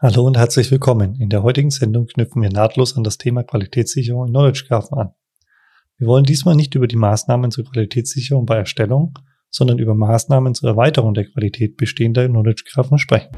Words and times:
Hallo 0.00 0.24
und 0.24 0.38
herzlich 0.38 0.70
willkommen. 0.70 1.16
In 1.16 1.28
der 1.28 1.42
heutigen 1.42 1.72
Sendung 1.72 2.06
knüpfen 2.06 2.40
wir 2.40 2.50
nahtlos 2.50 2.96
an 2.96 3.02
das 3.02 3.18
Thema 3.18 3.42
Qualitätssicherung 3.42 4.28
in 4.28 4.32
Knowledge 4.32 4.66
Graphen 4.68 4.96
an. 4.96 5.10
Wir 5.96 6.06
wollen 6.06 6.22
diesmal 6.22 6.54
nicht 6.54 6.76
über 6.76 6.86
die 6.86 6.94
Maßnahmen 6.94 7.50
zur 7.50 7.64
Qualitätssicherung 7.64 8.46
bei 8.46 8.58
Erstellung, 8.58 9.18
sondern 9.50 9.80
über 9.80 9.96
Maßnahmen 9.96 10.54
zur 10.54 10.70
Erweiterung 10.70 11.14
der 11.14 11.24
Qualität 11.24 11.76
bestehender 11.76 12.28
Knowledge 12.28 12.62
Graphen 12.72 12.98
sprechen. 12.98 13.30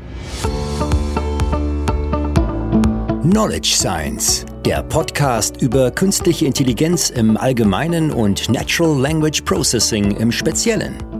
Knowledge 3.23 3.71
Science, 3.71 4.45
der 4.67 4.83
Podcast 4.83 5.63
über 5.63 5.91
künstliche 5.91 6.45
Intelligenz 6.45 7.09
im 7.09 7.39
Allgemeinen 7.39 8.11
und 8.11 8.51
Natural 8.51 9.01
Language 9.01 9.41
Processing 9.47 10.15
im 10.19 10.31
Speziellen 10.31 11.10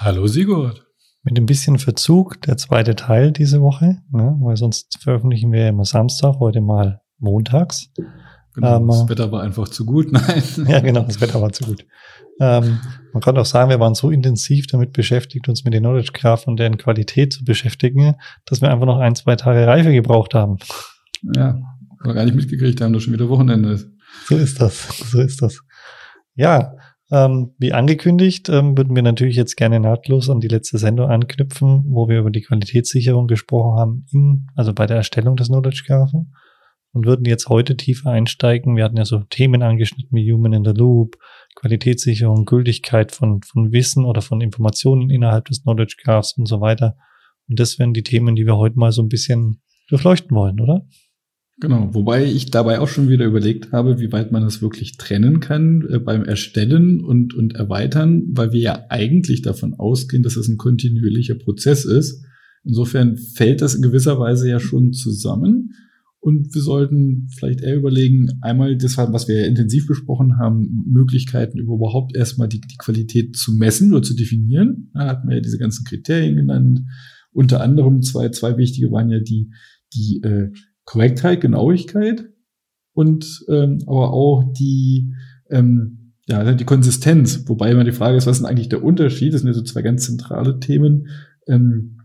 Hallo 0.00 0.28
Sigurd. 0.28 0.86
Mit 1.24 1.36
ein 1.40 1.46
bisschen 1.46 1.76
Verzug 1.76 2.40
der 2.42 2.56
zweite 2.56 2.94
Teil 2.94 3.32
diese 3.32 3.60
Woche, 3.60 3.98
ne, 4.12 4.36
weil 4.40 4.56
sonst 4.56 4.96
veröffentlichen 5.02 5.50
wir 5.50 5.62
ja 5.62 5.68
immer 5.70 5.84
Samstag, 5.84 6.36
heute 6.38 6.60
mal 6.60 7.00
montags. 7.18 7.90
Genau, 8.54 8.76
ähm, 8.76 8.86
das 8.86 9.08
Wetter 9.08 9.32
war 9.32 9.42
einfach 9.42 9.66
zu 9.66 9.84
gut, 9.84 10.12
nein. 10.12 10.40
Ja, 10.68 10.78
genau, 10.78 11.02
das 11.02 11.20
Wetter 11.20 11.42
war 11.42 11.52
zu 11.52 11.64
gut. 11.64 11.84
Ähm, 12.38 12.78
man 13.12 13.20
kann 13.20 13.36
auch 13.36 13.44
sagen, 13.44 13.70
wir 13.70 13.80
waren 13.80 13.96
so 13.96 14.12
intensiv 14.12 14.68
damit 14.68 14.92
beschäftigt, 14.92 15.48
uns 15.48 15.64
mit 15.64 15.74
den 15.74 15.82
Knowledge 15.82 16.12
Graph 16.12 16.46
und 16.46 16.60
deren 16.60 16.78
Qualität 16.78 17.32
zu 17.32 17.42
beschäftigen, 17.42 18.14
dass 18.44 18.60
wir 18.60 18.70
einfach 18.70 18.86
noch 18.86 19.00
ein, 19.00 19.16
zwei 19.16 19.34
Tage 19.34 19.66
Reife 19.66 19.92
gebraucht 19.92 20.32
haben. 20.32 20.58
Ja, 21.34 21.60
gar 22.04 22.24
nicht 22.24 22.36
mitgekriegt 22.36 22.80
haben, 22.80 22.92
dass 22.92 23.02
schon 23.02 23.14
wieder 23.14 23.28
Wochenende 23.28 23.72
ist. 23.72 23.88
So 24.28 24.36
ist 24.36 24.60
das, 24.60 25.10
so 25.10 25.20
ist 25.20 25.42
das. 25.42 25.58
Ja, 26.36 26.76
ähm, 27.10 27.54
wie 27.58 27.72
angekündigt, 27.72 28.48
ähm, 28.48 28.76
würden 28.76 28.94
wir 28.94 29.02
natürlich 29.02 29.36
jetzt 29.36 29.56
gerne 29.56 29.80
nahtlos 29.80 30.28
an 30.28 30.40
die 30.40 30.48
letzte 30.48 30.78
Sendung 30.78 31.08
anknüpfen, 31.08 31.84
wo 31.88 32.08
wir 32.08 32.18
über 32.18 32.30
die 32.30 32.42
Qualitätssicherung 32.42 33.26
gesprochen 33.26 33.78
haben, 33.78 34.06
in, 34.12 34.46
also 34.54 34.74
bei 34.74 34.86
der 34.86 34.98
Erstellung 34.98 35.36
des 35.36 35.48
Knowledge 35.48 35.84
Graphen 35.86 36.34
und 36.92 37.06
würden 37.06 37.24
jetzt 37.24 37.48
heute 37.48 37.76
tiefer 37.76 38.10
einsteigen. 38.10 38.76
Wir 38.76 38.84
hatten 38.84 38.96
ja 38.96 39.04
so 39.04 39.20
Themen 39.20 39.62
angeschnitten 39.62 40.16
wie 40.16 40.32
Human 40.32 40.52
in 40.52 40.64
the 40.64 40.72
Loop, 40.72 41.16
Qualitätssicherung, 41.54 42.44
Gültigkeit 42.44 43.12
von, 43.12 43.42
von 43.42 43.72
Wissen 43.72 44.04
oder 44.04 44.20
von 44.20 44.40
Informationen 44.40 45.10
innerhalb 45.10 45.46
des 45.46 45.62
Knowledge 45.62 45.96
Graphs 46.02 46.34
und 46.36 46.46
so 46.46 46.60
weiter. 46.60 46.96
Und 47.48 47.58
das 47.58 47.78
wären 47.78 47.94
die 47.94 48.02
Themen, 48.02 48.36
die 48.36 48.46
wir 48.46 48.56
heute 48.56 48.78
mal 48.78 48.92
so 48.92 49.02
ein 49.02 49.08
bisschen 49.08 49.62
durchleuchten 49.88 50.36
wollen, 50.36 50.60
oder? 50.60 50.86
Genau, 51.60 51.92
wobei 51.92 52.24
ich 52.24 52.52
dabei 52.52 52.78
auch 52.78 52.86
schon 52.86 53.08
wieder 53.08 53.24
überlegt 53.24 53.72
habe, 53.72 53.98
wie 53.98 54.12
weit 54.12 54.30
man 54.30 54.42
das 54.42 54.62
wirklich 54.62 54.96
trennen 54.96 55.40
kann 55.40 55.84
äh, 55.90 55.98
beim 55.98 56.24
Erstellen 56.24 57.00
und, 57.00 57.34
und 57.34 57.56
Erweitern, 57.56 58.22
weil 58.30 58.52
wir 58.52 58.60
ja 58.60 58.84
eigentlich 58.90 59.42
davon 59.42 59.74
ausgehen, 59.74 60.22
dass 60.22 60.36
es 60.36 60.46
ein 60.46 60.56
kontinuierlicher 60.56 61.34
Prozess 61.34 61.84
ist. 61.84 62.24
Insofern 62.62 63.16
fällt 63.16 63.60
das 63.60 63.74
in 63.74 63.82
gewisser 63.82 64.20
Weise 64.20 64.48
ja 64.48 64.60
schon 64.60 64.92
zusammen. 64.92 65.72
Und 66.20 66.54
wir 66.54 66.62
sollten 66.62 67.28
vielleicht 67.36 67.60
eher 67.62 67.76
überlegen, 67.76 68.38
einmal 68.40 68.76
das, 68.76 68.96
was 68.96 69.26
wir 69.26 69.40
ja 69.40 69.46
intensiv 69.46 69.86
besprochen 69.86 70.38
haben, 70.38 70.84
Möglichkeiten 70.86 71.58
überhaupt 71.58 72.14
erstmal 72.14 72.48
die, 72.48 72.60
die 72.60 72.76
Qualität 72.76 73.36
zu 73.36 73.54
messen 73.54 73.92
oder 73.92 74.02
zu 74.02 74.14
definieren. 74.14 74.90
Da 74.94 75.06
hatten 75.06 75.28
wir 75.28 75.36
ja 75.36 75.42
diese 75.42 75.58
ganzen 75.58 75.84
Kriterien 75.84 76.36
genannt. 76.36 76.82
Unter 77.32 77.62
anderem 77.62 78.02
zwei, 78.02 78.28
zwei 78.30 78.56
wichtige 78.56 78.90
waren 78.92 79.10
ja 79.10 79.20
die, 79.20 79.50
die 79.94 80.20
äh, 80.22 80.50
Korrektheit, 80.88 81.42
Genauigkeit 81.42 82.30
und 82.94 83.44
ähm, 83.50 83.80
aber 83.86 84.10
auch 84.14 84.42
die, 84.58 85.12
ähm, 85.50 86.14
ja, 86.26 86.54
die 86.54 86.64
Konsistenz. 86.64 87.44
Wobei 87.46 87.70
immer 87.70 87.84
die 87.84 87.92
Frage 87.92 88.16
ist, 88.16 88.26
was 88.26 88.38
ist 88.38 88.42
denn 88.42 88.50
eigentlich 88.50 88.70
der 88.70 88.82
Unterschied? 88.82 89.34
Das 89.34 89.42
sind 89.42 89.48
ja 89.48 89.54
so 89.54 89.62
zwei 89.62 89.82
ganz 89.82 90.06
zentrale 90.06 90.60
Themen. 90.60 91.08
Ähm, 91.46 91.98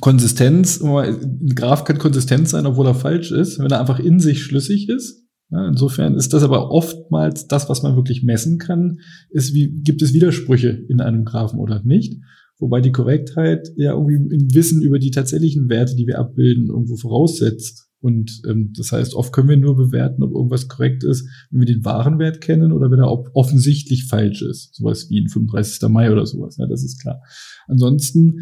Konsistenz, 0.00 0.80
ein 0.80 1.54
Graph 1.54 1.84
kann 1.84 1.98
konsistent 1.98 2.48
sein, 2.48 2.64
obwohl 2.64 2.86
er 2.86 2.94
falsch 2.94 3.30
ist, 3.30 3.58
wenn 3.58 3.70
er 3.70 3.80
einfach 3.80 3.98
in 3.98 4.20
sich 4.20 4.42
schlüssig 4.42 4.88
ist. 4.88 5.26
Ja, 5.50 5.68
insofern 5.68 6.14
ist 6.14 6.32
das 6.32 6.42
aber 6.42 6.70
oftmals 6.70 7.46
das, 7.46 7.68
was 7.68 7.82
man 7.82 7.94
wirklich 7.94 8.22
messen 8.22 8.56
kann, 8.56 9.00
ist, 9.28 9.52
wie 9.52 9.82
gibt 9.82 10.00
es 10.00 10.14
Widersprüche 10.14 10.70
in 10.88 11.02
einem 11.02 11.26
Graphen 11.26 11.58
oder 11.58 11.82
nicht. 11.84 12.14
Wobei 12.58 12.80
die 12.80 12.92
Korrektheit 12.92 13.68
ja 13.76 13.92
irgendwie 13.92 14.16
ein 14.16 14.54
Wissen 14.54 14.80
über 14.80 14.98
die 14.98 15.10
tatsächlichen 15.10 15.68
Werte, 15.68 15.94
die 15.94 16.06
wir 16.06 16.18
abbilden, 16.18 16.68
irgendwo 16.68 16.96
voraussetzt. 16.96 17.87
Und 18.00 18.42
ähm, 18.48 18.72
das 18.76 18.92
heißt, 18.92 19.14
oft 19.14 19.32
können 19.32 19.48
wir 19.48 19.56
nur 19.56 19.76
bewerten, 19.76 20.22
ob 20.22 20.32
irgendwas 20.32 20.68
korrekt 20.68 21.02
ist, 21.02 21.28
wenn 21.50 21.60
wir 21.60 21.66
den 21.66 21.84
wahren 21.84 22.18
Wert 22.18 22.40
kennen 22.40 22.72
oder 22.72 22.90
wenn 22.90 23.00
er 23.00 23.10
offensichtlich 23.34 24.06
falsch 24.06 24.42
ist. 24.42 24.74
Sowas 24.74 25.10
wie 25.10 25.20
ein 25.20 25.28
35. 25.28 25.88
Mai 25.88 26.12
oder 26.12 26.24
sowas, 26.24 26.56
ja, 26.58 26.66
das 26.66 26.84
ist 26.84 27.00
klar. 27.00 27.20
Ansonsten 27.66 28.40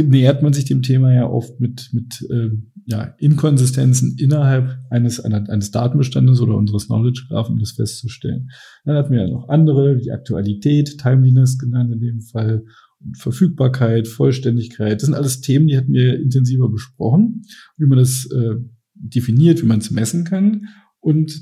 nähert 0.00 0.42
man 0.42 0.52
sich 0.52 0.64
dem 0.64 0.82
Thema 0.82 1.12
ja 1.12 1.28
oft 1.28 1.58
mit, 1.60 1.90
mit 1.92 2.24
äh, 2.30 2.50
ja, 2.86 3.14
Inkonsistenzen 3.18 4.16
innerhalb 4.18 4.78
eines, 4.90 5.20
eines 5.20 5.70
Datenbestandes 5.70 6.40
oder 6.40 6.54
unseres 6.54 6.86
Knowledge 6.86 7.24
Graph, 7.28 7.48
um 7.48 7.58
das 7.58 7.72
festzustellen. 7.72 8.50
Dann 8.84 8.96
hatten 8.96 9.12
wir 9.12 9.22
ja 9.22 9.28
noch 9.28 9.48
andere, 9.48 9.98
wie 9.98 10.12
Aktualität, 10.12 10.98
Timeliness 10.98 11.58
genannt 11.58 11.92
in 11.92 12.00
dem 12.00 12.20
Fall, 12.20 12.64
Verfügbarkeit, 13.16 14.06
Vollständigkeit. 14.06 14.94
Das 14.94 15.06
sind 15.06 15.14
alles 15.14 15.40
Themen, 15.40 15.66
die 15.66 15.76
hatten 15.76 15.92
wir 15.92 16.20
intensiver 16.20 16.68
besprochen, 16.68 17.42
wie 17.76 17.86
man 17.86 17.98
das 17.98 18.28
äh, 18.30 18.56
definiert, 18.94 19.62
wie 19.62 19.66
man 19.66 19.78
es 19.78 19.90
messen 19.90 20.24
kann 20.24 20.68
und 21.00 21.32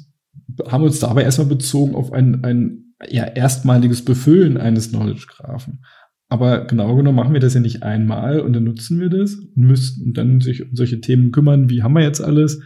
haben 0.66 0.84
uns 0.84 1.00
dabei 1.00 1.22
erstmal 1.22 1.48
bezogen 1.48 1.94
auf 1.94 2.12
ein, 2.12 2.44
ein 2.44 2.94
ja, 3.08 3.24
erstmaliges 3.24 4.04
Befüllen 4.04 4.56
eines 4.56 4.90
Knowledge 4.90 5.26
Graphen. 5.28 5.84
Aber 6.28 6.66
genau 6.66 6.94
genommen 6.94 7.16
machen 7.16 7.32
wir 7.32 7.40
das 7.40 7.54
ja 7.54 7.60
nicht 7.60 7.82
einmal 7.82 8.40
und 8.40 8.52
dann 8.52 8.64
nutzen 8.64 9.00
wir 9.00 9.08
das 9.08 9.34
und 9.34 9.56
müssten 9.56 10.12
dann 10.12 10.40
sich 10.40 10.62
um 10.62 10.76
solche 10.76 11.00
Themen 11.00 11.32
kümmern, 11.32 11.70
wie 11.70 11.82
haben 11.82 11.94
wir 11.94 12.02
jetzt 12.02 12.20
alles 12.20 12.60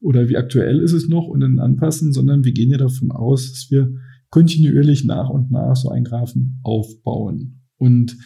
oder 0.00 0.28
wie 0.28 0.38
aktuell 0.38 0.80
ist 0.80 0.92
es 0.92 1.08
noch 1.08 1.26
und 1.26 1.40
dann 1.40 1.58
anpassen, 1.58 2.12
sondern 2.12 2.44
wir 2.44 2.52
gehen 2.52 2.70
ja 2.70 2.78
davon 2.78 3.10
aus, 3.10 3.50
dass 3.50 3.70
wir 3.70 3.92
kontinuierlich 4.30 5.04
nach 5.04 5.28
und 5.28 5.50
nach 5.50 5.76
so 5.76 5.90
einen 5.90 6.04
Graphen 6.04 6.60
aufbauen. 6.62 7.60
Und 7.76 8.16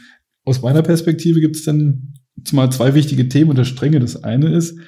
aus 0.45 0.63
meiner 0.63 0.83
Perspektive 0.83 1.41
gibt 1.41 1.57
es 1.57 1.65
dann 1.65 2.15
mal 2.53 2.71
zwei 2.71 2.95
wichtige 2.95 3.29
Themen 3.29 3.51
oder 3.51 3.65
Stränge. 3.65 3.99
Das 3.99 4.23
eine 4.23 4.55
ist, 4.55 4.79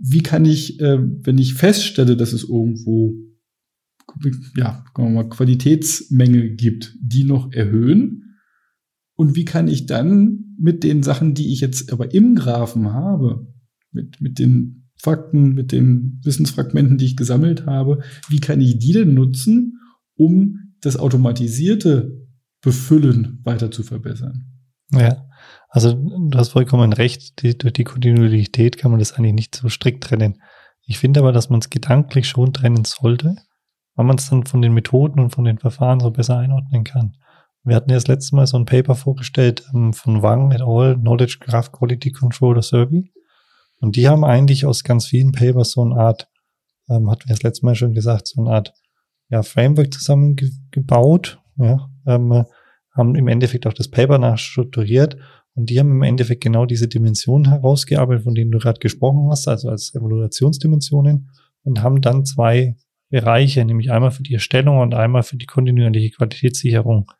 wie 0.00 0.22
kann 0.22 0.44
ich, 0.44 0.80
äh, 0.80 0.98
wenn 1.00 1.38
ich 1.38 1.54
feststelle, 1.54 2.16
dass 2.16 2.32
es 2.32 2.44
irgendwo 2.44 3.14
ja, 4.56 4.84
mal, 4.96 5.28
Qualitätsmängel 5.28 6.56
gibt, 6.56 6.96
die 7.00 7.24
noch 7.24 7.52
erhöhen? 7.52 8.36
Und 9.16 9.36
wie 9.36 9.44
kann 9.44 9.68
ich 9.68 9.86
dann 9.86 10.56
mit 10.58 10.82
den 10.84 11.02
Sachen, 11.02 11.34
die 11.34 11.52
ich 11.52 11.60
jetzt 11.60 11.92
aber 11.92 12.12
im 12.14 12.34
Graphen 12.34 12.92
habe, 12.92 13.52
mit, 13.92 14.20
mit 14.20 14.38
den 14.38 14.90
Fakten, 14.96 15.54
mit 15.54 15.72
den 15.72 16.20
Wissensfragmenten, 16.24 16.98
die 16.98 17.04
ich 17.04 17.16
gesammelt 17.16 17.66
habe, 17.66 18.02
wie 18.28 18.40
kann 18.40 18.60
ich 18.60 18.78
die 18.78 18.92
denn 18.92 19.14
nutzen, 19.14 19.78
um 20.16 20.74
das 20.80 20.96
automatisierte 20.96 22.26
Befüllen 22.60 23.40
weiter 23.44 23.70
zu 23.70 23.82
verbessern? 23.82 24.46
Ja, 24.92 25.28
also 25.68 25.92
du 25.94 26.38
hast 26.38 26.50
vollkommen 26.50 26.92
recht, 26.92 27.42
die, 27.42 27.58
durch 27.58 27.72
die 27.72 27.84
Kontinuität 27.84 28.78
kann 28.78 28.90
man 28.90 29.00
das 29.00 29.12
eigentlich 29.12 29.34
nicht 29.34 29.54
so 29.56 29.68
strikt 29.68 30.04
trennen. 30.04 30.40
Ich 30.86 30.98
finde 30.98 31.20
aber, 31.20 31.32
dass 31.32 31.50
man 31.50 31.60
es 31.60 31.70
gedanklich 31.70 32.28
schon 32.28 32.52
trennen 32.52 32.84
sollte, 32.84 33.36
weil 33.94 34.06
man 34.06 34.16
es 34.16 34.28
dann 34.28 34.46
von 34.46 34.62
den 34.62 34.74
Methoden 34.74 35.20
und 35.20 35.30
von 35.30 35.44
den 35.44 35.58
Verfahren 35.58 36.00
so 36.00 36.10
besser 36.10 36.38
einordnen 36.38 36.84
kann. 36.84 37.16
Wir 37.64 37.76
hatten 37.76 37.90
ja 37.90 37.96
das 37.96 38.08
letzte 38.08 38.36
Mal 38.36 38.46
so 38.46 38.58
ein 38.58 38.66
Paper 38.66 38.94
vorgestellt 38.94 39.64
ähm, 39.74 39.94
von 39.94 40.22
Wang 40.22 40.52
et 40.52 40.60
al., 40.60 40.96
Knowledge 40.96 41.38
Graph 41.40 41.72
Quality 41.72 42.12
Controller 42.12 42.62
Survey. 42.62 43.10
Und 43.80 43.96
die 43.96 44.08
haben 44.08 44.24
eigentlich 44.24 44.66
aus 44.66 44.84
ganz 44.84 45.06
vielen 45.06 45.32
Papers 45.32 45.72
so 45.72 45.82
eine 45.82 45.96
Art, 45.96 46.28
ähm, 46.88 47.10
hatten 47.10 47.28
wir 47.28 47.34
das 47.34 47.42
letzte 47.42 47.64
Mal 47.64 47.74
schon 47.74 47.94
gesagt, 47.94 48.26
so 48.26 48.42
eine 48.42 48.50
Art 48.50 48.74
ja, 49.30 49.42
Framework 49.42 49.92
zusammengebaut, 49.92 51.40
ja, 51.56 51.88
ähm, 52.06 52.44
haben 52.94 53.14
im 53.14 53.28
Endeffekt 53.28 53.66
auch 53.66 53.72
das 53.72 53.88
Paper 53.88 54.18
nachstrukturiert 54.18 55.16
und 55.54 55.70
die 55.70 55.78
haben 55.78 55.90
im 55.90 56.02
Endeffekt 56.02 56.42
genau 56.42 56.66
diese 56.66 56.88
Dimensionen 56.88 57.50
herausgearbeitet, 57.50 58.24
von 58.24 58.34
denen 58.34 58.50
du 58.50 58.58
gerade 58.58 58.80
gesprochen 58.80 59.28
hast, 59.30 59.48
also 59.48 59.68
als 59.68 59.94
Evaluationsdimensionen 59.94 61.30
und 61.62 61.82
haben 61.82 62.00
dann 62.00 62.24
zwei 62.24 62.76
Bereiche, 63.10 63.64
nämlich 63.64 63.92
einmal 63.92 64.10
für 64.10 64.22
die 64.22 64.34
Erstellung 64.34 64.78
und 64.78 64.94
einmal 64.94 65.22
für 65.22 65.36
die 65.36 65.46
kontinuierliche 65.46 66.16
Qualitätssicherung 66.16 67.10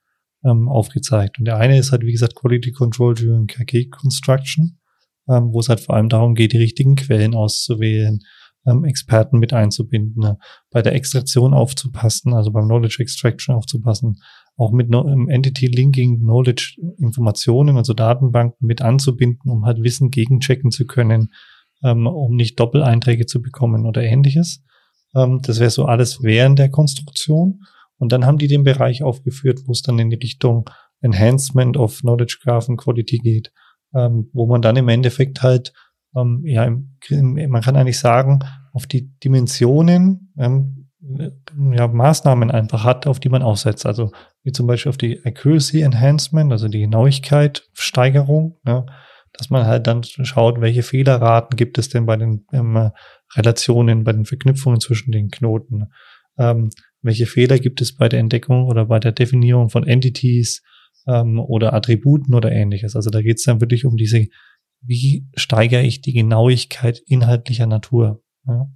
ähm, 0.45 0.69
aufgezeigt. 0.69 1.39
Und 1.39 1.47
der 1.47 1.57
eine 1.57 1.79
ist 1.79 1.93
halt, 1.93 2.03
wie 2.03 2.13
gesagt, 2.13 2.35
Quality 2.35 2.73
Control 2.73 3.15
during 3.15 3.47
KG 3.47 3.87
Construction, 3.87 4.79
ähm, 5.29 5.53
wo 5.53 5.61
es 5.61 5.69
halt 5.69 5.81
vor 5.81 5.95
allem 5.95 6.09
darum 6.09 6.35
geht, 6.35 6.53
die 6.53 6.59
richtigen 6.59 6.97
Quellen 6.97 7.35
auszuwählen, 7.35 8.21
ähm, 8.67 8.85
Experten 8.85 9.39
mit 9.39 9.53
einzubinden, 9.53 10.23
ne? 10.23 10.39
bei 10.71 10.83
der 10.83 10.95
Extraktion 10.95 11.55
aufzupassen, 11.55 12.35
also 12.35 12.51
beim 12.51 12.65
Knowledge 12.65 13.01
Extraction 13.01 13.55
aufzupassen, 13.55 14.21
auch 14.57 14.73
mit 14.73 14.89
no 14.89 15.07
Entity 15.29 15.67
Linking 15.67 16.21
Knowledge 16.21 16.77
Informationen, 16.99 17.77
also 17.77 17.93
Datenbanken 17.93 18.67
mit 18.67 18.83
anzubinden, 18.83 19.51
um 19.51 19.65
halt 19.65 19.83
Wissen 19.83 20.11
gegenchecken 20.11 20.71
zu 20.71 20.87
können, 20.87 21.33
ähm, 21.83 22.07
um 22.07 22.37
nicht 22.37 22.59
Doppeleinträge 22.61 23.27
zu 23.27 23.43
bekommen 23.43 23.87
oder 23.87 24.03
ähnliches. 24.03 24.63
Ähm, 25.15 25.41
das 25.43 25.61
wäre 25.61 25.71
so 25.71 25.87
alles 25.87 26.23
während 26.23 26.59
der 26.59 26.71
Konstruktion. 26.71 27.65
Und 27.97 28.13
dann 28.13 28.27
haben 28.27 28.39
die 28.39 28.49
den 28.49 28.65
Bereich 28.65 29.03
aufgeführt, 29.03 29.63
wo 29.67 29.73
es 29.73 29.83
dann 29.83 29.99
in 29.99 30.11
die 30.11 30.17
Richtung 30.17 30.69
Enhancement 31.01 31.77
of 31.77 32.01
Knowledge 32.01 32.39
Graph 32.43 32.69
and 32.69 32.79
Quality 32.79 33.19
geht, 33.19 33.53
ähm, 33.95 34.31
wo 34.33 34.47
man 34.47 34.63
dann 34.63 34.77
im 34.77 34.89
Endeffekt 34.89 35.43
halt, 35.43 35.73
ähm, 36.17 36.43
ja, 36.45 36.65
im, 36.65 36.91
man 37.49 37.63
kann 37.63 37.77
eigentlich 37.77 37.99
sagen, 37.99 38.41
auf 38.73 38.87
die 38.87 39.11
Dimensionen, 39.23 40.33
ähm, 40.39 40.84
ja, 41.73 41.89
Maßnahmen 41.89 42.51
einfach 42.51 42.85
hat, 42.85 43.07
auf 43.07 43.21
die 43.21 43.29
man 43.29 43.43
aussetzt. 43.43 43.87
Also 43.87 44.13
wie 44.43 44.53
zum 44.53 44.67
Beispiel 44.67 44.91
auf 44.91 44.97
die 44.97 45.25
Accuracy 45.25 45.83
Enhancement, 45.83 46.53
also 46.53 46.69
die 46.69 46.81
Genauigkeit 46.81 47.69
Steigerung, 47.75 48.59
ja, 48.67 48.87
dass 49.33 49.51
man 49.51 49.67
halt 49.67 49.87
dann 49.87 50.03
schaut, 50.05 50.61
welche 50.61 50.83
Fehlerraten 50.83 51.57
gibt 51.57 51.79
es 51.79 51.89
denn 51.89 52.07
bei 52.07 52.17
den 52.17 52.47
ähm, 52.53 52.91
Relationen, 53.35 54.05
bei 54.05 54.13
den 54.13 54.25
Verknüpfungen 54.25 54.81
zwischen 54.81 55.13
den 55.13 55.31
Knoten. 55.31 55.91
Ähm, 56.39 56.71
welche 57.03 57.27
Fehler 57.27 57.59
gibt 57.59 57.81
es 57.81 57.97
bei 57.97 58.09
der 58.09 58.21
Entdeckung 58.21 58.65
oder 58.67 58.87
bei 58.87 58.99
der 58.99 59.13
Definierung 59.13 59.71
von 59.71 59.87
Entities 59.87 60.63
ähm, 61.07 61.39
oder 61.39 61.75
Attributen 61.75 62.35
oder 62.35 62.51
ähnliches. 62.51 62.97
Also 62.97 63.11
da 63.11 63.21
geht 63.21 63.39
es 63.39 63.45
dann 63.45 63.61
wirklich 63.61 63.85
um 63.85 63.97
diese, 63.97 64.27
wie 64.81 65.27
steigere 65.35 65.83
ich 65.83 66.01
die 66.01 66.13
Genauigkeit 66.13 67.03
inhaltlicher 67.07 67.67
Natur. 67.67 68.23
Ja? 68.47 68.69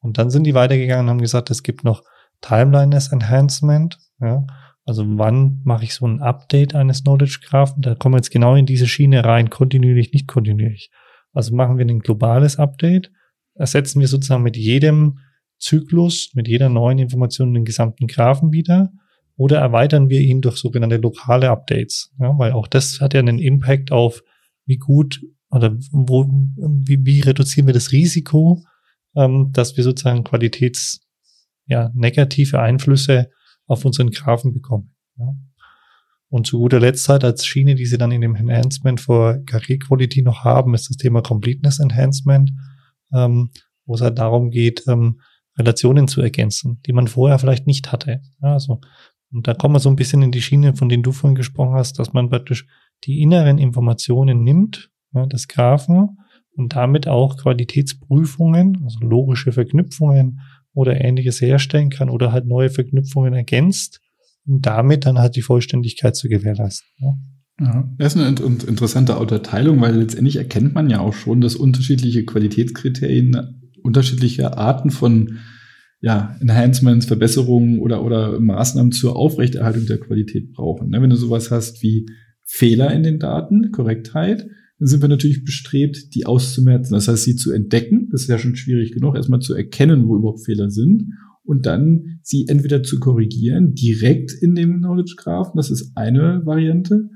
Und 0.00 0.18
dann 0.18 0.30
sind 0.30 0.44
die 0.44 0.54
weitergegangen 0.54 1.06
und 1.06 1.10
haben 1.10 1.20
gesagt, 1.20 1.50
es 1.50 1.62
gibt 1.62 1.84
noch 1.84 2.02
Timeliness 2.40 3.12
Enhancement. 3.12 3.98
Ja? 4.20 4.46
Also 4.84 5.04
wann 5.06 5.60
mache 5.64 5.84
ich 5.84 5.94
so 5.94 6.06
ein 6.06 6.20
Update 6.20 6.74
eines 6.74 7.02
Knowledge 7.02 7.40
Graphen? 7.44 7.82
Da 7.82 7.94
kommen 7.94 8.14
wir 8.14 8.18
jetzt 8.18 8.30
genau 8.30 8.54
in 8.54 8.66
diese 8.66 8.86
Schiene 8.86 9.24
rein, 9.24 9.50
kontinuierlich, 9.50 10.12
nicht 10.12 10.28
kontinuierlich. 10.28 10.90
Also 11.32 11.54
machen 11.54 11.78
wir 11.78 11.86
ein 11.86 12.00
globales 12.00 12.56
Update, 12.58 13.10
ersetzen 13.54 14.00
wir 14.00 14.08
sozusagen 14.08 14.42
mit 14.42 14.56
jedem 14.56 15.18
Zyklus, 15.58 16.30
mit 16.34 16.48
jeder 16.48 16.68
neuen 16.68 16.98
Information 16.98 17.52
den 17.52 17.64
gesamten 17.64 18.06
Graphen 18.06 18.52
wieder 18.52 18.90
oder 19.36 19.58
erweitern 19.58 20.08
wir 20.08 20.20
ihn 20.20 20.40
durch 20.40 20.56
sogenannte 20.56 20.96
lokale 20.96 21.50
Updates, 21.50 22.12
ja, 22.18 22.36
weil 22.38 22.52
auch 22.52 22.66
das 22.66 23.00
hat 23.00 23.14
ja 23.14 23.20
einen 23.20 23.38
Impact 23.38 23.92
auf 23.92 24.22
wie 24.66 24.78
gut 24.78 25.20
oder 25.50 25.76
wo, 25.90 26.24
wie, 26.26 27.04
wie 27.04 27.20
reduzieren 27.20 27.66
wir 27.66 27.74
das 27.74 27.92
Risiko, 27.92 28.62
ähm, 29.18 29.50
dass 29.52 29.76
wir 29.76 29.84
sozusagen 29.84 30.24
qualitäts, 30.24 31.00
ja, 31.66 31.90
negative 31.92 32.60
Einflüsse 32.60 33.30
auf 33.66 33.84
unseren 33.84 34.10
Graphen 34.10 34.54
bekommen. 34.54 34.94
Ja. 35.18 35.34
Und 36.30 36.46
zu 36.46 36.58
guter 36.58 36.78
Letzt 36.78 37.08
halt 37.08 37.24
als 37.24 37.44
Schiene, 37.44 37.74
die 37.74 37.86
sie 37.86 37.98
dann 37.98 38.12
in 38.12 38.20
dem 38.20 38.36
Enhancement 38.36 39.00
for 39.00 39.34
Carré 39.44 39.78
Quality 39.78 40.22
noch 40.22 40.44
haben, 40.44 40.74
ist 40.74 40.88
das 40.88 40.96
Thema 40.96 41.20
Completeness 41.20 41.80
Enhancement, 41.80 42.52
ähm, 43.12 43.50
wo 43.86 43.94
es 43.94 44.02
halt 44.02 44.18
darum 44.18 44.50
geht, 44.50 44.84
ähm, 44.86 45.20
Relationen 45.58 46.06
zu 46.06 46.20
ergänzen, 46.20 46.80
die 46.86 46.92
man 46.92 47.08
vorher 47.08 47.38
vielleicht 47.38 47.66
nicht 47.66 47.90
hatte. 47.90 48.20
Ja, 48.40 48.52
also, 48.52 48.80
und 49.32 49.48
da 49.48 49.54
kommen 49.54 49.74
wir 49.74 49.80
so 49.80 49.88
ein 49.88 49.96
bisschen 49.96 50.22
in 50.22 50.30
die 50.30 50.42
Schiene, 50.42 50.76
von 50.76 50.88
denen 50.88 51.02
du 51.02 51.12
vorhin 51.12 51.34
gesprochen 51.34 51.74
hast, 51.74 51.98
dass 51.98 52.12
man 52.12 52.30
praktisch 52.30 52.66
die 53.04 53.20
inneren 53.20 53.58
Informationen 53.58 54.44
nimmt, 54.44 54.90
ja, 55.12 55.26
das 55.26 55.48
Graphen, 55.48 56.18
und 56.58 56.74
damit 56.74 57.06
auch 57.06 57.36
Qualitätsprüfungen, 57.36 58.82
also 58.84 58.98
logische 59.00 59.52
Verknüpfungen 59.52 60.40
oder 60.74 61.00
ähnliches 61.00 61.40
herstellen 61.40 61.88
kann 61.88 62.10
oder 62.10 62.32
halt 62.32 62.46
neue 62.46 62.68
Verknüpfungen 62.68 63.32
ergänzt, 63.32 64.00
um 64.44 64.60
damit 64.60 65.06
dann 65.06 65.18
halt 65.18 65.36
die 65.36 65.42
Vollständigkeit 65.42 66.16
zu 66.16 66.28
gewährleisten. 66.28 66.88
Ja. 66.98 67.14
Ja, 67.60 67.90
das 67.98 68.14
ist 68.14 68.22
eine 68.22 68.36
interessante 68.68 69.18
Unterteilung, 69.18 69.80
weil 69.80 69.96
letztendlich 69.96 70.36
erkennt 70.36 70.74
man 70.74 70.90
ja 70.90 71.00
auch 71.00 71.12
schon, 71.12 71.40
dass 71.40 71.56
unterschiedliche 71.56 72.24
Qualitätskriterien 72.24 73.70
unterschiedliche 73.82 74.56
Arten 74.56 74.90
von 74.90 75.38
ja, 76.00 76.36
Enhancements, 76.40 77.06
Verbesserungen 77.06 77.80
oder, 77.80 78.04
oder 78.04 78.38
Maßnahmen 78.38 78.92
zur 78.92 79.16
Aufrechterhaltung 79.16 79.86
der 79.86 79.98
Qualität 79.98 80.52
brauchen. 80.52 80.90
Ne, 80.90 81.02
wenn 81.02 81.10
du 81.10 81.16
sowas 81.16 81.50
hast 81.50 81.82
wie 81.82 82.06
Fehler 82.44 82.92
in 82.92 83.02
den 83.02 83.18
Daten, 83.18 83.72
Korrektheit, 83.72 84.46
dann 84.78 84.88
sind 84.88 85.02
wir 85.02 85.08
natürlich 85.08 85.44
bestrebt, 85.44 86.14
die 86.14 86.26
auszumerzen. 86.26 86.94
Das 86.94 87.08
heißt, 87.08 87.24
sie 87.24 87.36
zu 87.36 87.52
entdecken. 87.52 88.08
Das 88.10 88.22
ist 88.22 88.28
ja 88.28 88.38
schon 88.38 88.56
schwierig 88.56 88.92
genug, 88.92 89.16
erstmal 89.16 89.40
zu 89.40 89.54
erkennen, 89.54 90.06
wo 90.06 90.16
überhaupt 90.16 90.44
Fehler 90.44 90.70
sind. 90.70 91.12
Und 91.42 91.66
dann 91.66 92.20
sie 92.22 92.46
entweder 92.46 92.82
zu 92.82 93.00
korrigieren, 93.00 93.74
direkt 93.74 94.32
in 94.32 94.54
dem 94.54 94.78
Knowledge 94.78 95.14
Graph. 95.16 95.52
Das 95.54 95.70
ist 95.70 95.96
eine 95.96 96.42
Variante 96.44 97.08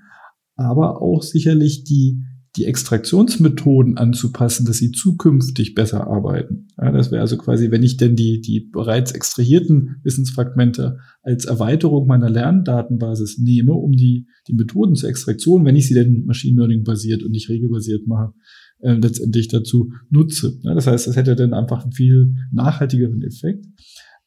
aber 0.57 1.03
auch 1.03 1.23
sicherlich 1.23 1.85
die, 1.85 2.23
die 2.57 2.67
Extraktionsmethoden 2.67 3.97
anzupassen, 3.97 4.67
dass 4.67 4.77
sie 4.77 4.93
zukünftig 4.93 5.75
besser 5.75 6.07
arbeiten. 6.07 6.69
Ja, 6.77 6.93
das 6.93 7.11
wäre 7.11 7.23
also 7.23 7.39
quasi, 7.39 7.71
wenn 7.71 7.83
ich 7.83 7.97
denn 7.97 8.15
die, 8.15 8.41
die 8.43 8.69
bereits 8.71 9.13
extrahierten 9.13 9.97
Wissensfragmente 10.03 10.99
als 11.23 11.47
Erweiterung 11.47 12.07
meiner 12.07 12.29
Lerndatenbasis 12.29 13.39
nehme, 13.39 13.73
um 13.73 13.93
die, 13.93 14.27
die 14.49 14.55
Methoden 14.55 14.95
zur 14.95 15.09
Extraktion, 15.09 15.65
wenn 15.65 15.77
ich 15.77 15.89
sie 15.89 15.95
denn 15.95 16.25
Machine 16.27 16.59
Learning 16.59 16.85
basiert 16.85 17.23
und 17.23 17.31
nicht 17.31 17.49
regelbasiert 17.49 18.07
mache, 18.07 18.35
äh, 18.81 18.95
letztendlich 18.95 19.49
dazu 19.49 19.93
nutze. 20.11 20.59
Ja, 20.63 20.75
das 20.75 20.87
heißt, 20.87 21.07
das 21.07 21.17
hätte 21.17 21.35
dann 21.35 21.55
einfach 21.55 21.85
einen 21.85 21.93
viel 21.93 22.35
nachhaltigeren 22.53 23.23
Effekt. 23.23 23.65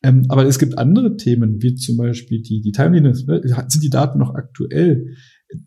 Ähm, 0.01 0.25
aber 0.29 0.45
es 0.45 0.59
gibt 0.59 0.77
andere 0.77 1.15
Themen, 1.17 1.61
wie 1.61 1.75
zum 1.75 1.97
Beispiel 1.97 2.41
die, 2.41 2.61
die 2.61 2.71
Timeliness. 2.71 3.25
Ne? 3.25 3.41
Sind 3.67 3.83
die 3.83 3.89
Daten 3.89 4.19
noch 4.19 4.33
aktuell? 4.33 5.15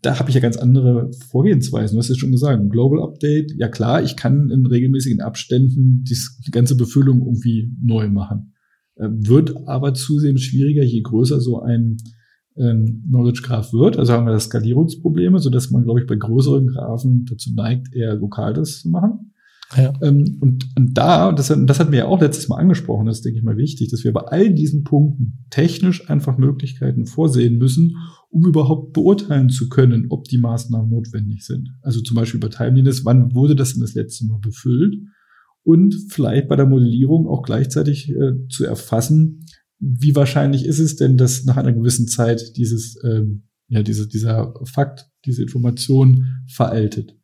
Da 0.01 0.19
habe 0.19 0.29
ich 0.29 0.35
ja 0.35 0.41
ganz 0.41 0.57
andere 0.57 1.11
Vorgehensweisen. 1.29 1.95
Du 1.95 1.99
hast 1.99 2.09
ja 2.09 2.15
schon 2.15 2.31
gesagt, 2.31 2.61
Global 2.69 3.01
Update, 3.01 3.53
ja 3.57 3.67
klar, 3.67 4.03
ich 4.03 4.15
kann 4.15 4.49
in 4.49 4.65
regelmäßigen 4.65 5.21
Abständen 5.21 6.03
die 6.03 6.51
ganze 6.51 6.75
Befüllung 6.75 7.21
irgendwie 7.21 7.71
neu 7.81 8.09
machen. 8.09 8.53
Äh, 8.95 9.09
wird 9.11 9.67
aber 9.67 9.93
zusehends 9.93 10.43
schwieriger, 10.43 10.83
je 10.83 11.01
größer 11.01 11.39
so 11.39 11.61
ein 11.61 11.97
ähm, 12.57 13.03
Knowledge 13.07 13.41
Graph 13.43 13.73
wird. 13.73 13.97
Also 13.97 14.13
haben 14.13 14.25
wir 14.25 14.33
das 14.33 14.45
Skalierungsprobleme, 14.45 15.39
so 15.39 15.49
dass 15.49 15.71
man, 15.71 15.83
glaube 15.83 16.01
ich, 16.01 16.07
bei 16.07 16.15
größeren 16.15 16.67
Graphen 16.67 17.25
dazu 17.29 17.53
neigt, 17.53 17.93
eher 17.93 18.15
lokal 18.15 18.53
das 18.53 18.81
zu 18.81 18.89
machen. 18.89 19.28
Ja. 19.75 19.93
Ähm, 20.01 20.37
und, 20.41 20.67
und 20.75 20.97
da, 20.97 21.31
das, 21.31 21.47
das 21.47 21.79
hatten 21.79 21.91
wir 21.91 21.99
ja 21.99 22.05
auch 22.07 22.21
letztes 22.21 22.47
Mal 22.47 22.57
angesprochen, 22.57 23.05
das 23.05 23.17
ist, 23.17 23.25
denke 23.25 23.37
ich 23.37 23.43
mal, 23.45 23.57
wichtig, 23.57 23.89
dass 23.89 24.03
wir 24.03 24.13
bei 24.13 24.21
all 24.21 24.53
diesen 24.53 24.83
Punkten 24.83 25.45
technisch 25.51 26.09
einfach 26.09 26.37
Möglichkeiten 26.37 27.05
vorsehen 27.05 27.57
müssen, 27.57 27.95
um 28.29 28.47
überhaupt 28.47 28.93
beurteilen 28.93 29.49
zu 29.49 29.69
können, 29.69 30.07
ob 30.09 30.23
die 30.25 30.39
Maßnahmen 30.39 30.89
notwendig 30.89 31.45
sind. 31.45 31.69
Also 31.81 32.01
zum 32.01 32.15
Beispiel 32.15 32.39
bei 32.39 32.47
Timeliness, 32.47 33.05
wann 33.05 33.33
wurde 33.35 33.55
das 33.55 33.73
denn 33.73 33.81
das 33.81 33.93
letzte 33.93 34.25
Mal 34.25 34.39
befüllt? 34.39 34.95
Und 35.63 35.95
vielleicht 36.09 36.47
bei 36.47 36.55
der 36.55 36.65
Modellierung 36.65 37.27
auch 37.27 37.43
gleichzeitig 37.43 38.09
äh, 38.09 38.47
zu 38.47 38.65
erfassen, 38.65 39.45
wie 39.79 40.15
wahrscheinlich 40.15 40.65
ist 40.65 40.79
es 40.79 40.95
denn, 40.95 41.17
dass 41.17 41.45
nach 41.45 41.57
einer 41.57 41.73
gewissen 41.73 42.07
Zeit 42.07 42.57
dieses, 42.57 42.97
ähm, 43.03 43.43
ja, 43.67 43.83
diese, 43.83 44.07
dieser 44.07 44.53
Fakt, 44.63 45.09
diese 45.25 45.43
Information 45.43 46.25
veraltet. 46.47 47.18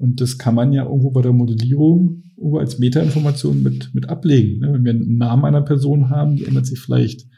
Und 0.00 0.22
das 0.22 0.38
kann 0.38 0.54
man 0.54 0.72
ja 0.72 0.84
irgendwo 0.84 1.10
bei 1.10 1.20
der 1.20 1.34
Modellierung 1.34 2.22
irgendwo 2.38 2.58
als 2.58 2.78
Metainformation 2.78 3.62
mit, 3.62 3.94
mit 3.94 4.08
ablegen. 4.08 4.60
Ne? 4.60 4.72
Wenn 4.72 4.84
wir 4.84 4.92
einen 4.92 5.18
Namen 5.18 5.44
einer 5.44 5.60
Person 5.60 6.08
haben, 6.08 6.36
die 6.36 6.46
ändert 6.46 6.64
sich 6.64 6.80
vielleicht 6.80 7.28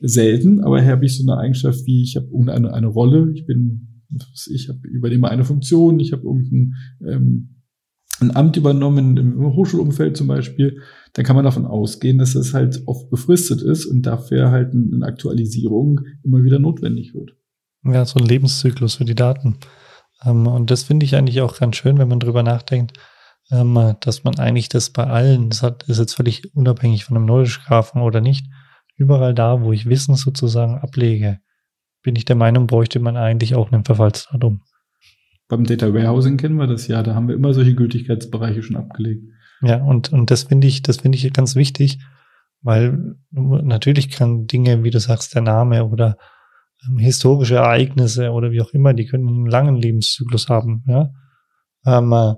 selten, 0.00 0.60
aber 0.60 0.82
hier 0.82 0.90
habe 0.90 1.06
ich 1.06 1.16
so 1.16 1.30
eine 1.30 1.40
Eigenschaft 1.40 1.86
wie, 1.86 2.02
ich 2.02 2.16
habe 2.16 2.26
irgendeine 2.26 2.72
eine 2.72 2.88
Rolle, 2.88 3.30
ich 3.32 3.46
bin, 3.46 4.02
ich 4.52 4.68
habe 4.68 4.80
übernehme 4.88 5.28
eine 5.28 5.44
Funktion, 5.44 6.00
ich 6.00 6.12
habe 6.12 6.24
irgendein 6.24 6.74
ähm, 7.06 7.54
ein 8.20 8.34
Amt 8.34 8.56
übernommen 8.56 9.16
im 9.16 9.54
Hochschulumfeld 9.54 10.16
zum 10.16 10.26
Beispiel, 10.26 10.80
dann 11.12 11.24
kann 11.24 11.36
man 11.36 11.44
davon 11.44 11.66
ausgehen, 11.66 12.18
dass 12.18 12.32
das 12.32 12.52
halt 12.52 12.82
oft 12.86 13.10
befristet 13.10 13.62
ist 13.62 13.86
und 13.86 14.02
dafür 14.02 14.50
halt 14.50 14.72
eine 14.72 15.06
Aktualisierung 15.06 16.00
immer 16.24 16.42
wieder 16.42 16.58
notwendig 16.58 17.14
wird. 17.14 17.36
Ja, 17.84 18.04
so 18.04 18.18
ein 18.18 18.26
Lebenszyklus 18.26 18.96
für 18.96 19.04
die 19.04 19.14
Daten. 19.14 19.56
Ähm, 20.24 20.46
und 20.46 20.70
das 20.70 20.82
finde 20.82 21.04
ich 21.04 21.16
eigentlich 21.16 21.40
auch 21.40 21.58
ganz 21.58 21.76
schön, 21.76 21.98
wenn 21.98 22.08
man 22.08 22.20
drüber 22.20 22.42
nachdenkt, 22.42 22.98
ähm, 23.50 23.96
dass 24.00 24.24
man 24.24 24.38
eigentlich 24.38 24.68
das 24.68 24.90
bei 24.90 25.06
allen, 25.06 25.50
das 25.50 25.62
hat, 25.62 25.84
ist 25.84 25.98
jetzt 25.98 26.14
völlig 26.14 26.54
unabhängig 26.54 27.04
von 27.04 27.16
einem 27.16 27.26
Knowledge 27.26 27.60
Graphen 27.66 28.02
oder 28.02 28.20
nicht, 28.20 28.46
überall 28.96 29.34
da, 29.34 29.62
wo 29.62 29.72
ich 29.72 29.86
Wissen 29.86 30.16
sozusagen 30.16 30.78
ablege, 30.78 31.40
bin 32.02 32.16
ich 32.16 32.24
der 32.24 32.36
Meinung, 32.36 32.66
bräuchte 32.66 33.00
man 33.00 33.16
eigentlich 33.16 33.54
auch 33.54 33.72
einen 33.72 33.84
Verfallsdatum. 33.84 34.62
Beim 35.48 35.64
Data 35.64 35.94
Warehousing 35.94 36.36
kennen 36.36 36.56
wir 36.56 36.66
das 36.66 36.88
ja, 36.88 37.02
da 37.02 37.14
haben 37.14 37.28
wir 37.28 37.34
immer 37.34 37.54
solche 37.54 37.74
Gültigkeitsbereiche 37.74 38.62
schon 38.62 38.76
abgelegt. 38.76 39.24
Ja, 39.62 39.82
und, 39.82 40.12
und 40.12 40.30
das 40.30 40.44
finde 40.44 40.66
ich, 40.66 40.82
das 40.82 40.98
finde 40.98 41.16
ich 41.16 41.32
ganz 41.32 41.56
wichtig, 41.56 41.98
weil 42.60 43.16
natürlich 43.30 44.10
kann 44.10 44.46
Dinge, 44.46 44.84
wie 44.84 44.90
du 44.90 45.00
sagst, 45.00 45.34
der 45.34 45.42
Name 45.42 45.86
oder 45.86 46.18
ähm, 46.86 46.98
historische 46.98 47.56
Ereignisse 47.56 48.30
oder 48.30 48.50
wie 48.50 48.60
auch 48.60 48.70
immer, 48.70 48.94
die 48.94 49.06
können 49.06 49.28
einen 49.28 49.46
langen 49.46 49.76
Lebenszyklus 49.76 50.48
haben, 50.48 50.84
ja. 50.86 51.12
Ähm, 51.86 52.12
äh, 52.12 52.34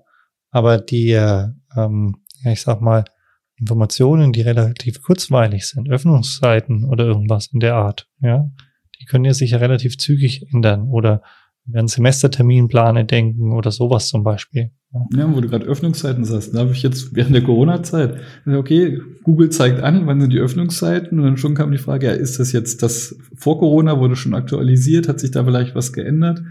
aber 0.51 0.79
die, 0.79 1.11
äh, 1.11 1.49
ähm, 1.77 2.17
ja, 2.43 2.53
ich 2.53 2.63
sag 2.63 2.81
mal, 2.81 3.05
Informationen, 3.57 4.33
die 4.33 4.41
relativ 4.41 5.03
kurzweilig 5.03 5.69
sind, 5.69 5.91
Öffnungszeiten 5.91 6.85
oder 6.85 7.05
irgendwas 7.05 7.49
in 7.49 7.61
der 7.61 7.75
Art, 7.75 8.09
ja, 8.21 8.51
die 8.99 9.05
können 9.05 9.25
ja 9.25 9.35
sich 9.35 9.53
ja 9.53 9.59
relativ 9.59 9.99
zügig 9.99 10.47
ändern 10.53 10.89
oder 10.89 11.23
wir 11.73 11.81
an 11.81 11.89
Semesterterminplane 11.89 13.05
denken 13.05 13.53
oder 13.53 13.71
sowas 13.71 14.09
zum 14.09 14.23
Beispiel. 14.23 14.71
Ja, 14.93 15.19
ja 15.19 15.35
wo 15.35 15.41
du 15.41 15.49
gerade 15.49 15.67
Öffnungszeiten 15.67 16.25
sagst, 16.25 16.55
da 16.55 16.61
habe 16.61 16.73
ich 16.73 16.83
jetzt 16.83 17.15
während 17.15 17.35
der 17.35 17.43
Corona-Zeit, 17.43 18.17
okay, 18.47 19.01
Google 19.23 19.51
zeigt 19.51 19.81
an, 19.81 20.07
wann 20.07 20.21
sind 20.21 20.33
die 20.33 20.39
Öffnungszeiten 20.39 21.19
und 21.19 21.25
dann 21.25 21.37
schon 21.37 21.55
kam 21.55 21.73
die 21.73 21.79
Frage, 21.79 22.07
ja, 22.07 22.13
ist 22.13 22.39
das 22.41 22.53
jetzt 22.53 22.83
das 22.83 23.17
vor 23.37 23.59
Corona, 23.59 24.01
wurde 24.01 24.17
schon 24.17 24.35
aktualisiert, 24.35 25.09
hat 25.09 25.21
sich 25.21 25.31
da 25.31 25.45
vielleicht 25.45 25.75
was 25.75 25.93
geändert? 25.93 26.43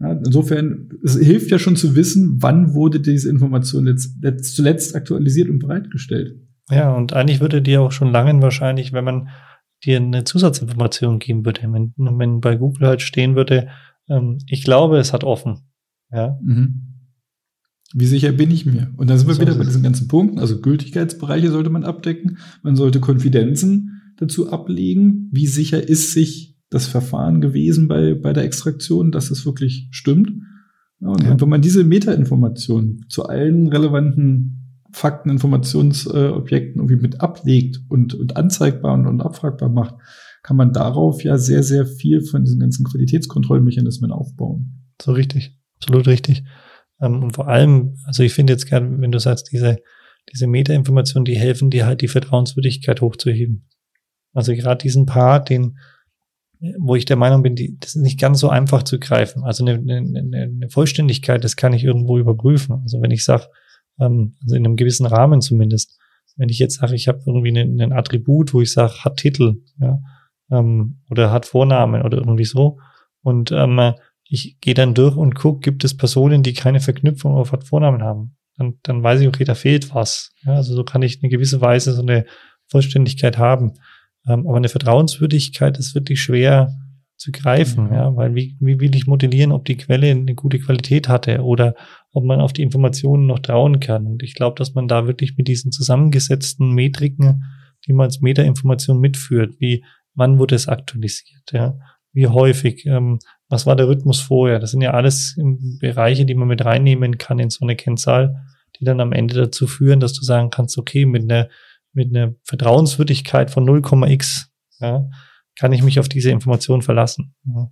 Ja, 0.00 0.12
insofern, 0.12 0.90
es 1.04 1.16
hilft 1.16 1.50
ja 1.50 1.58
schon 1.58 1.76
zu 1.76 1.94
wissen, 1.94 2.38
wann 2.40 2.74
wurde 2.74 3.00
diese 3.00 3.30
Information 3.30 3.84
letzt, 3.84 4.22
letzt, 4.22 4.56
zuletzt 4.56 4.96
aktualisiert 4.96 5.48
und 5.48 5.60
bereitgestellt. 5.60 6.40
Ja, 6.70 6.92
und 6.92 7.12
eigentlich 7.12 7.40
würde 7.40 7.62
dir 7.62 7.82
auch 7.82 7.92
schon 7.92 8.10
lange 8.10 8.40
wahrscheinlich, 8.42 8.92
wenn 8.92 9.04
man 9.04 9.28
dir 9.84 9.98
eine 9.98 10.24
Zusatzinformation 10.24 11.18
geben 11.18 11.44
würde, 11.44 11.60
wenn, 11.62 11.92
wenn 11.96 12.40
bei 12.40 12.56
Google 12.56 12.88
halt 12.88 13.02
stehen 13.02 13.36
würde, 13.36 13.68
ähm, 14.08 14.38
ich 14.48 14.64
glaube, 14.64 14.98
es 14.98 15.12
hat 15.12 15.24
offen. 15.24 15.60
Ja. 16.12 16.38
Mhm. 16.42 16.94
Wie 17.92 18.06
sicher 18.06 18.32
bin 18.32 18.50
ich 18.50 18.66
mir? 18.66 18.92
Und 18.96 19.08
dann 19.08 19.18
sind 19.18 19.28
wir 19.28 19.34
so 19.34 19.40
wieder 19.40 19.54
bei 19.54 19.64
diesen 19.64 19.82
ganzen 19.82 20.08
Punkten. 20.08 20.40
Also 20.40 20.60
Gültigkeitsbereiche 20.60 21.50
sollte 21.50 21.70
man 21.70 21.84
abdecken. 21.84 22.38
Man 22.62 22.74
sollte 22.74 22.98
Konfidenzen 22.98 24.14
dazu 24.16 24.50
ablegen. 24.50 25.28
Wie 25.30 25.46
sicher 25.46 25.88
ist 25.88 26.12
sich 26.12 26.56
das 26.70 26.86
Verfahren 26.88 27.40
gewesen 27.40 27.86
bei, 27.86 28.14
bei 28.14 28.32
der 28.32 28.42
Extraktion, 28.44 29.12
dass 29.12 29.30
es 29.30 29.46
wirklich 29.46 29.88
stimmt? 29.92 30.32
Ja, 31.00 31.08
und, 31.08 31.22
ja. 31.22 31.40
wenn 31.40 31.48
man 31.48 31.62
diese 31.62 31.84
Metainformationen 31.84 33.06
zu 33.08 33.26
allen 33.26 33.68
relevanten 33.68 34.82
Fakten, 34.90 35.30
Informationsobjekten 35.30 36.80
irgendwie 36.80 37.00
mit 37.00 37.20
ablegt 37.20 37.80
und, 37.88 38.14
und 38.14 38.36
anzeigbar 38.36 38.94
und, 38.94 39.06
und 39.06 39.20
abfragbar 39.20 39.68
macht, 39.68 39.96
kann 40.44 40.56
man 40.58 40.72
darauf 40.72 41.24
ja 41.24 41.38
sehr, 41.38 41.62
sehr 41.62 41.86
viel 41.86 42.20
von 42.20 42.44
diesen 42.44 42.60
ganzen 42.60 42.84
Qualitätskontrollmechanismen 42.84 44.12
aufbauen. 44.12 44.84
So 45.00 45.12
richtig, 45.12 45.58
absolut 45.78 46.06
richtig. 46.06 46.44
Ähm, 47.00 47.22
und 47.24 47.32
vor 47.32 47.48
allem, 47.48 47.96
also 48.04 48.22
ich 48.22 48.34
finde 48.34 48.52
jetzt 48.52 48.66
gerade, 48.66 49.00
wenn 49.00 49.10
du 49.10 49.18
sagst, 49.18 49.50
diese, 49.50 49.78
diese 50.32 50.46
Metainformationen, 50.46 51.24
die 51.24 51.38
helfen 51.38 51.70
dir 51.70 51.86
halt 51.86 52.02
die 52.02 52.08
Vertrauenswürdigkeit 52.08 53.00
hochzuheben. 53.00 53.66
Also 54.34 54.52
gerade 54.52 54.82
diesen 54.82 55.06
Part, 55.06 55.48
den, 55.48 55.78
wo 56.78 56.94
ich 56.94 57.06
der 57.06 57.16
Meinung 57.16 57.42
bin, 57.42 57.56
die, 57.56 57.78
das 57.80 57.96
ist 57.96 58.02
nicht 58.02 58.20
ganz 58.20 58.38
so 58.38 58.50
einfach 58.50 58.82
zu 58.82 58.98
greifen. 58.98 59.44
Also 59.44 59.64
eine, 59.64 59.78
eine, 59.78 60.42
eine 60.42 60.68
Vollständigkeit, 60.68 61.42
das 61.42 61.56
kann 61.56 61.72
ich 61.72 61.84
irgendwo 61.84 62.18
überprüfen. 62.18 62.82
Also 62.82 63.00
wenn 63.00 63.10
ich 63.10 63.24
sage, 63.24 63.46
ähm, 63.98 64.34
also 64.42 64.56
in 64.56 64.66
einem 64.66 64.76
gewissen 64.76 65.06
Rahmen 65.06 65.40
zumindest, 65.40 65.98
wenn 66.36 66.50
ich 66.50 66.58
jetzt 66.58 66.80
sage, 66.80 66.94
ich 66.94 67.08
habe 67.08 67.22
irgendwie 67.24 67.58
einen, 67.58 67.92
Attribut, 67.92 68.52
wo 68.52 68.60
ich 68.60 68.72
sage, 68.72 69.04
hat 69.04 69.16
Titel, 69.16 69.62
ja, 69.80 70.00
ähm, 70.50 71.00
oder 71.10 71.30
hat 71.30 71.46
Vornamen 71.46 72.02
oder 72.02 72.18
irgendwie 72.18 72.44
so. 72.44 72.78
Und 73.22 73.52
ähm, 73.52 73.94
ich 74.24 74.58
gehe 74.60 74.74
dann 74.74 74.94
durch 74.94 75.16
und 75.16 75.34
gucke, 75.34 75.60
gibt 75.60 75.84
es 75.84 75.96
Personen, 75.96 76.42
die 76.42 76.52
keine 76.52 76.80
Verknüpfung 76.80 77.34
auf 77.34 77.52
hat 77.52 77.64
Vornamen 77.64 78.02
haben. 78.02 78.36
Dann, 78.56 78.74
dann 78.82 79.02
weiß 79.02 79.20
ich, 79.20 79.28
okay, 79.28 79.44
da 79.44 79.54
fehlt 79.54 79.94
was. 79.94 80.32
Ja, 80.44 80.54
also 80.54 80.74
so 80.74 80.84
kann 80.84 81.02
ich 81.02 81.22
eine 81.22 81.30
gewisse 81.30 81.60
Weise 81.60 81.92
so 81.92 82.02
eine 82.02 82.24
Vollständigkeit 82.68 83.38
haben. 83.38 83.74
Ähm, 84.26 84.46
aber 84.46 84.56
eine 84.56 84.68
Vertrauenswürdigkeit 84.68 85.78
ist 85.78 85.94
wirklich 85.94 86.22
schwer 86.22 86.72
zu 87.16 87.30
greifen, 87.30 87.88
mhm. 87.88 87.94
ja, 87.94 88.16
weil 88.16 88.34
wie, 88.34 88.56
wie 88.60 88.80
will 88.80 88.94
ich 88.96 89.06
modellieren, 89.06 89.52
ob 89.52 89.64
die 89.64 89.76
Quelle 89.76 90.10
eine 90.10 90.34
gute 90.34 90.58
Qualität 90.58 91.08
hatte 91.08 91.42
oder 91.42 91.74
ob 92.12 92.24
man 92.24 92.40
auf 92.40 92.52
die 92.52 92.62
Informationen 92.62 93.26
noch 93.26 93.38
trauen 93.38 93.80
kann. 93.80 94.06
Und 94.06 94.22
ich 94.22 94.34
glaube, 94.34 94.56
dass 94.58 94.74
man 94.74 94.88
da 94.88 95.06
wirklich 95.06 95.36
mit 95.36 95.46
diesen 95.46 95.70
zusammengesetzten 95.70 96.72
Metriken, 96.72 97.44
die 97.86 97.92
man 97.92 98.06
als 98.06 98.20
Metainformation 98.20 98.98
mitführt, 98.98 99.54
wie 99.58 99.84
wann 100.14 100.38
wurde 100.38 100.54
es 100.54 100.68
aktualisiert, 100.68 101.52
ja, 101.52 101.78
wie 102.12 102.28
häufig, 102.28 102.86
ähm, 102.86 103.18
was 103.48 103.66
war 103.66 103.76
der 103.76 103.88
Rhythmus 103.88 104.20
vorher. 104.20 104.58
Das 104.58 104.70
sind 104.70 104.80
ja 104.80 104.92
alles 104.92 105.36
Bereiche, 105.80 106.24
die 106.24 106.34
man 106.34 106.48
mit 106.48 106.64
reinnehmen 106.64 107.18
kann 107.18 107.38
in 107.38 107.50
so 107.50 107.64
eine 107.64 107.76
Kennzahl, 107.76 108.46
die 108.78 108.84
dann 108.84 109.00
am 109.00 109.12
Ende 109.12 109.34
dazu 109.34 109.66
führen, 109.66 110.00
dass 110.00 110.12
du 110.12 110.24
sagen 110.24 110.50
kannst, 110.50 110.78
okay, 110.78 111.06
mit 111.06 111.24
einer, 111.24 111.48
mit 111.92 112.14
einer 112.14 112.34
Vertrauenswürdigkeit 112.44 113.50
von 113.50 113.64
0,x 113.68 114.48
ja, 114.80 115.08
kann 115.56 115.72
ich 115.72 115.82
mich 115.82 116.00
auf 116.00 116.08
diese 116.08 116.30
Information 116.30 116.82
verlassen. 116.82 117.34
Ja. 117.46 117.70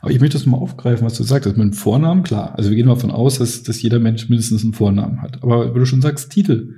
Aber 0.00 0.10
ich 0.10 0.20
möchte 0.20 0.36
das 0.36 0.46
mal 0.46 0.58
aufgreifen, 0.58 1.06
was 1.06 1.16
du 1.16 1.22
sagst. 1.22 1.46
mit 1.46 1.56
dem 1.56 1.72
Vornamen, 1.72 2.22
klar. 2.22 2.54
Also 2.56 2.70
wir 2.70 2.76
gehen 2.76 2.86
mal 2.86 2.94
davon 2.94 3.10
aus, 3.10 3.38
dass, 3.38 3.62
dass 3.62 3.80
jeder 3.80 3.98
Mensch 3.98 4.28
mindestens 4.28 4.62
einen 4.62 4.74
Vornamen 4.74 5.22
hat. 5.22 5.42
Aber 5.42 5.74
wie 5.74 5.78
du 5.78 5.86
schon 5.86 6.02
sagst, 6.02 6.30
Titel 6.30 6.74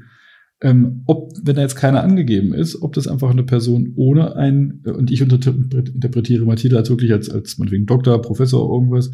ähm, 0.62 1.02
ob, 1.06 1.32
wenn 1.42 1.56
da 1.56 1.62
jetzt 1.62 1.76
keiner 1.76 2.02
angegeben 2.02 2.54
ist, 2.54 2.80
ob 2.80 2.94
das 2.94 3.06
einfach 3.06 3.30
eine 3.30 3.44
Person 3.44 3.92
ohne 3.96 4.36
ein, 4.36 4.82
äh, 4.86 4.90
und 4.90 5.10
ich 5.10 5.20
interpretiere 5.20 6.44
mal 6.44 6.56
Titel 6.56 6.76
als 6.76 6.88
wirklich 6.88 7.12
als, 7.12 7.28
als 7.28 7.58
meinetwegen 7.58 7.86
Doktor, 7.86 8.22
Professor, 8.22 8.72
irgendwas, 8.72 9.10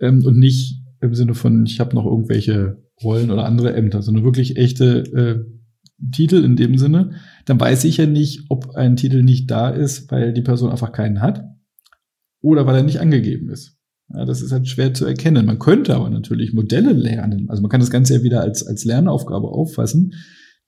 ähm, 0.00 0.22
und 0.24 0.38
nicht 0.38 0.82
im 1.00 1.14
Sinne 1.14 1.34
von, 1.34 1.64
ich 1.64 1.80
habe 1.80 1.94
noch 1.94 2.04
irgendwelche 2.04 2.82
Rollen 3.02 3.30
oder 3.30 3.46
andere 3.46 3.74
Ämter, 3.74 4.02
sondern 4.02 4.24
wirklich 4.24 4.56
echte 4.56 4.98
äh, 5.14 6.10
Titel 6.12 6.44
in 6.44 6.56
dem 6.56 6.76
Sinne, 6.76 7.12
dann 7.46 7.58
weiß 7.58 7.84
ich 7.84 7.96
ja 7.96 8.06
nicht, 8.06 8.44
ob 8.48 8.74
ein 8.74 8.96
Titel 8.96 9.22
nicht 9.22 9.50
da 9.50 9.70
ist, 9.70 10.10
weil 10.10 10.32
die 10.32 10.42
Person 10.42 10.70
einfach 10.70 10.92
keinen 10.92 11.22
hat 11.22 11.44
oder 12.42 12.66
weil 12.66 12.76
er 12.76 12.82
nicht 12.82 13.00
angegeben 13.00 13.48
ist. 13.50 13.78
Ja, 14.12 14.24
das 14.24 14.42
ist 14.42 14.52
halt 14.52 14.68
schwer 14.68 14.92
zu 14.92 15.06
erkennen. 15.06 15.46
Man 15.46 15.58
könnte 15.58 15.94
aber 15.94 16.10
natürlich 16.10 16.52
Modelle 16.52 16.92
lernen. 16.92 17.48
Also 17.48 17.62
man 17.62 17.70
kann 17.70 17.80
das 17.80 17.90
Ganze 17.90 18.14
ja 18.14 18.22
wieder 18.22 18.42
als, 18.42 18.66
als 18.66 18.84
Lernaufgabe 18.84 19.48
auffassen 19.48 20.12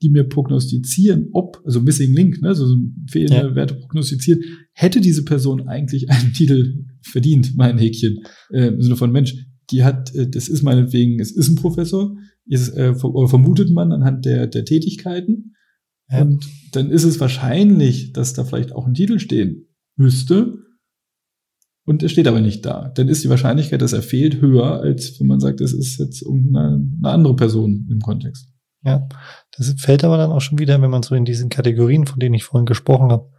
die 0.01 0.09
mir 0.09 0.25
prognostizieren, 0.25 1.29
ob, 1.31 1.61
also 1.65 1.81
Missing 1.81 2.13
Link, 2.13 2.41
ne, 2.41 2.53
so 2.53 2.75
fehlende 3.09 3.49
ja. 3.49 3.55
Werte 3.55 3.75
prognostizieren, 3.75 4.41
hätte 4.73 5.01
diese 5.01 5.23
Person 5.23 5.67
eigentlich 5.67 6.09
einen 6.09 6.33
Titel 6.33 6.85
verdient, 7.01 7.55
mein 7.55 7.77
Häkchen, 7.77 8.19
äh, 8.51 8.67
im 8.67 8.81
Sinne 8.81 8.97
von 8.97 9.11
Mensch, 9.11 9.35
die 9.69 9.83
hat, 9.83 10.13
äh, 10.15 10.29
das 10.29 10.47
ist 10.47 10.63
meinetwegen, 10.63 11.19
es 11.19 11.31
ist 11.31 11.49
ein 11.49 11.55
Professor, 11.55 12.17
ist, 12.45 12.69
äh, 12.75 12.93
vermutet 12.95 13.71
man 13.71 13.91
anhand 13.91 14.25
der, 14.25 14.47
der 14.47 14.65
Tätigkeiten. 14.65 15.55
Ja. 16.09 16.21
Und 16.21 16.45
dann 16.73 16.91
ist 16.91 17.03
es 17.03 17.19
wahrscheinlich, 17.19 18.13
dass 18.13 18.33
da 18.33 18.43
vielleicht 18.43 18.73
auch 18.73 18.85
ein 18.85 18.93
Titel 18.93 19.19
stehen 19.19 19.67
müsste. 19.95 20.59
Und 21.87 22.03
er 22.03 22.09
steht 22.09 22.27
aber 22.27 22.41
nicht 22.41 22.65
da. 22.65 22.89
Dann 22.89 23.07
ist 23.07 23.23
die 23.23 23.29
Wahrscheinlichkeit, 23.29 23.81
dass 23.81 23.93
er 23.93 24.01
fehlt, 24.01 24.41
höher, 24.41 24.81
als 24.81 25.19
wenn 25.19 25.27
man 25.27 25.39
sagt, 25.39 25.61
es 25.61 25.73
ist 25.73 25.99
jetzt 25.99 26.21
irgendeine 26.21 26.75
eine 26.97 27.09
andere 27.09 27.35
Person 27.35 27.87
im 27.89 27.99
Kontext. 27.99 28.54
Ja, 28.85 29.07
das 29.57 29.73
fällt 29.79 30.03
aber 30.03 30.17
dann 30.17 30.31
auch 30.31 30.41
schon 30.41 30.59
wieder, 30.59 30.79
wenn 30.79 30.91
man 30.91 31.01
so 31.01 31.15
in 31.15 31.25
diesen 31.25 31.49
Kategorien, 31.49 32.05
von 32.05 32.19
denen 32.19 32.35
ich 32.35 32.43
vorhin 32.43 32.67
gesprochen 32.67 33.11
habe, 33.11 33.31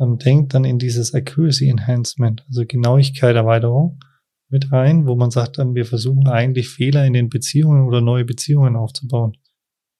ähm, 0.00 0.16
denkt, 0.18 0.54
dann 0.54 0.64
in 0.64 0.78
dieses 0.78 1.14
Accuracy 1.14 1.68
Enhancement, 1.68 2.44
also 2.48 2.64
Genauigkeit 2.66 3.36
Erweiterung 3.36 4.00
mit 4.48 4.72
rein, 4.72 5.06
wo 5.06 5.14
man 5.14 5.30
sagt, 5.30 5.58
ähm, 5.58 5.74
wir 5.74 5.84
versuchen 5.84 6.26
eigentlich 6.26 6.70
Fehler 6.70 7.04
in 7.04 7.12
den 7.12 7.28
Beziehungen 7.28 7.86
oder 7.86 8.00
neue 8.00 8.24
Beziehungen 8.24 8.76
aufzubauen. 8.76 9.36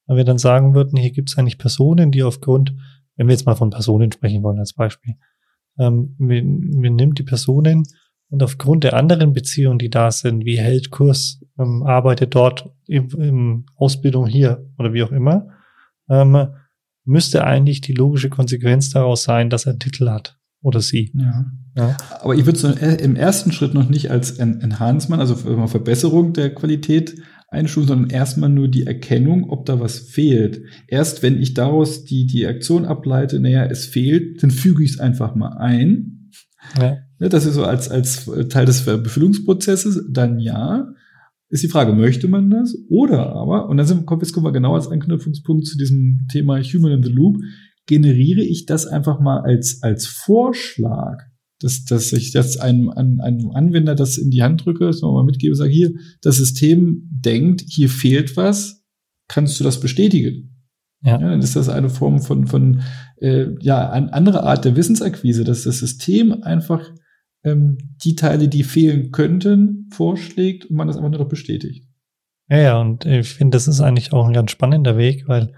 Weil 0.07 0.17
wir 0.17 0.23
dann 0.23 0.39
sagen 0.39 0.73
würden, 0.73 0.97
hier 0.97 1.11
gibt 1.11 1.29
es 1.29 1.37
eigentlich 1.37 1.59
Personen, 1.59 2.11
die 2.11 2.23
aufgrund, 2.23 2.73
wenn 3.15 3.27
wir 3.27 3.33
jetzt 3.33 3.45
mal 3.45 3.55
von 3.55 3.69
Personen 3.69 4.11
sprechen 4.11 4.41
wollen 4.41 4.59
als 4.59 4.73
Beispiel, 4.73 5.15
ähm, 5.77 6.15
wir, 6.17 6.43
wir 6.43 6.91
nimmt 6.91 7.19
die 7.19 7.23
Personen 7.23 7.83
und 8.29 8.43
aufgrund 8.43 8.83
der 8.83 8.95
anderen 8.95 9.33
Beziehungen, 9.33 9.79
die 9.79 9.89
da 9.89 10.11
sind, 10.11 10.45
wie 10.45 10.57
hält 10.57 10.89
Kurs, 10.91 11.41
ähm, 11.59 11.83
arbeitet 11.83 12.35
dort 12.35 12.69
im, 12.87 13.09
im 13.17 13.65
Ausbildung 13.75 14.25
hier 14.25 14.65
oder 14.77 14.93
wie 14.93 15.03
auch 15.03 15.11
immer, 15.11 15.47
ähm, 16.09 16.47
müsste 17.05 17.43
eigentlich 17.43 17.81
die 17.81 17.93
logische 17.93 18.29
Konsequenz 18.29 18.89
daraus 18.89 19.23
sein, 19.23 19.49
dass 19.49 19.65
er 19.65 19.71
einen 19.71 19.79
Titel 19.79 20.09
hat 20.09 20.37
oder 20.61 20.81
sie. 20.81 21.11
Ja. 21.13 21.45
ja. 21.77 21.97
Aber 22.21 22.35
ich 22.35 22.45
würde 22.45 22.57
es 22.57 22.99
im 23.01 23.15
ersten 23.15 23.51
Schritt 23.51 23.75
noch 23.75 23.87
nicht 23.87 24.09
als 24.09 24.31
Enhancement, 24.31 25.21
also 25.21 25.35
Verbesserung 25.67 26.33
der 26.33 26.53
Qualität 26.53 27.15
einstufen, 27.47 27.87
sondern 27.87 28.09
erstmal 28.09 28.49
nur 28.49 28.67
die 28.67 28.87
Erkennung, 28.87 29.49
ob 29.49 29.65
da 29.67 29.79
was 29.79 29.99
fehlt. 29.99 30.61
Erst 30.87 31.21
wenn 31.21 31.39
ich 31.39 31.53
daraus 31.53 32.05
die, 32.05 32.25
die 32.25 32.47
Aktion 32.47 32.85
ableite, 32.85 33.39
naja, 33.39 33.65
es 33.65 33.85
fehlt, 33.85 34.41
dann 34.41 34.51
füge 34.51 34.83
ich 34.83 34.91
es 34.91 34.99
einfach 34.99 35.35
mal 35.35 35.57
ein. 35.57 36.14
Ja. 36.79 36.97
Ne, 37.19 37.29
das 37.29 37.45
ist 37.45 37.55
so 37.55 37.63
als, 37.63 37.89
als 37.89 38.29
Teil 38.49 38.65
des 38.65 38.85
Befüllungsprozesses, 38.85 40.05
dann 40.09 40.39
ja. 40.39 40.93
Ist 41.49 41.63
die 41.63 41.69
Frage, 41.69 41.93
möchte 41.93 42.27
man 42.27 42.49
das? 42.49 42.75
Oder 42.89 43.33
aber, 43.35 43.69
und 43.69 43.77
dann 43.77 43.85
sind, 43.85 44.09
jetzt 44.09 44.33
kommen 44.33 44.45
wir 44.45 44.51
genau 44.51 44.73
als 44.73 44.87
Anknüpfungspunkt 44.87 45.67
zu 45.67 45.77
diesem 45.77 46.27
Thema 46.31 46.59
Human 46.59 46.91
in 46.91 47.03
the 47.03 47.11
Loop, 47.11 47.37
generiere 47.85 48.41
ich 48.41 48.65
das 48.65 48.87
einfach 48.87 49.19
mal 49.19 49.41
als, 49.41 49.83
als 49.83 50.07
Vorschlag, 50.07 51.21
dass, 51.59 51.85
dass 51.85 52.11
ich 52.13 52.31
das 52.31 52.57
einem, 52.57 52.89
einem 52.89 53.51
Anwender 53.51 53.95
das 53.95 54.17
in 54.17 54.31
die 54.31 54.43
Hand 54.43 54.65
drücke, 54.65 54.85
dass 54.85 55.01
man 55.01 55.13
mal 55.13 55.23
mitgebe, 55.23 55.55
sage, 55.55 55.71
hier, 55.71 55.93
das 56.21 56.37
System 56.37 57.07
denkt, 57.11 57.63
hier 57.67 57.89
fehlt 57.89 58.35
was, 58.35 58.83
kannst 59.27 59.59
du 59.59 59.63
das 59.63 59.79
bestätigen? 59.79 60.55
Ja. 61.01 61.19
ja. 61.19 61.29
dann 61.29 61.39
ist 61.39 61.55
das 61.55 61.69
eine 61.69 61.89
Form 61.89 62.19
von, 62.19 62.47
von 62.47 62.81
äh, 63.17 63.47
ja, 63.59 63.89
eine 63.89 64.11
andere 64.13 64.43
Art 64.43 64.65
der 64.65 64.75
Wissensakquise, 64.75 65.43
dass 65.43 65.63
das 65.63 65.79
System 65.79 66.43
einfach 66.43 66.91
ähm, 67.43 67.77
die 68.03 68.15
Teile, 68.15 68.47
die 68.47 68.63
fehlen 68.63 69.11
könnten, 69.11 69.89
vorschlägt 69.91 70.65
und 70.65 70.75
man 70.75 70.87
das 70.87 70.97
einfach 70.97 71.09
nur 71.09 71.19
noch 71.19 71.29
bestätigt. 71.29 71.87
Ja, 72.49 72.57
ja, 72.57 72.81
und 72.81 73.05
ich 73.05 73.29
finde, 73.29 73.55
das 73.55 73.67
ist 73.67 73.81
eigentlich 73.81 74.13
auch 74.13 74.25
ein 74.27 74.33
ganz 74.33 74.51
spannender 74.51 74.97
Weg, 74.97 75.27
weil 75.27 75.53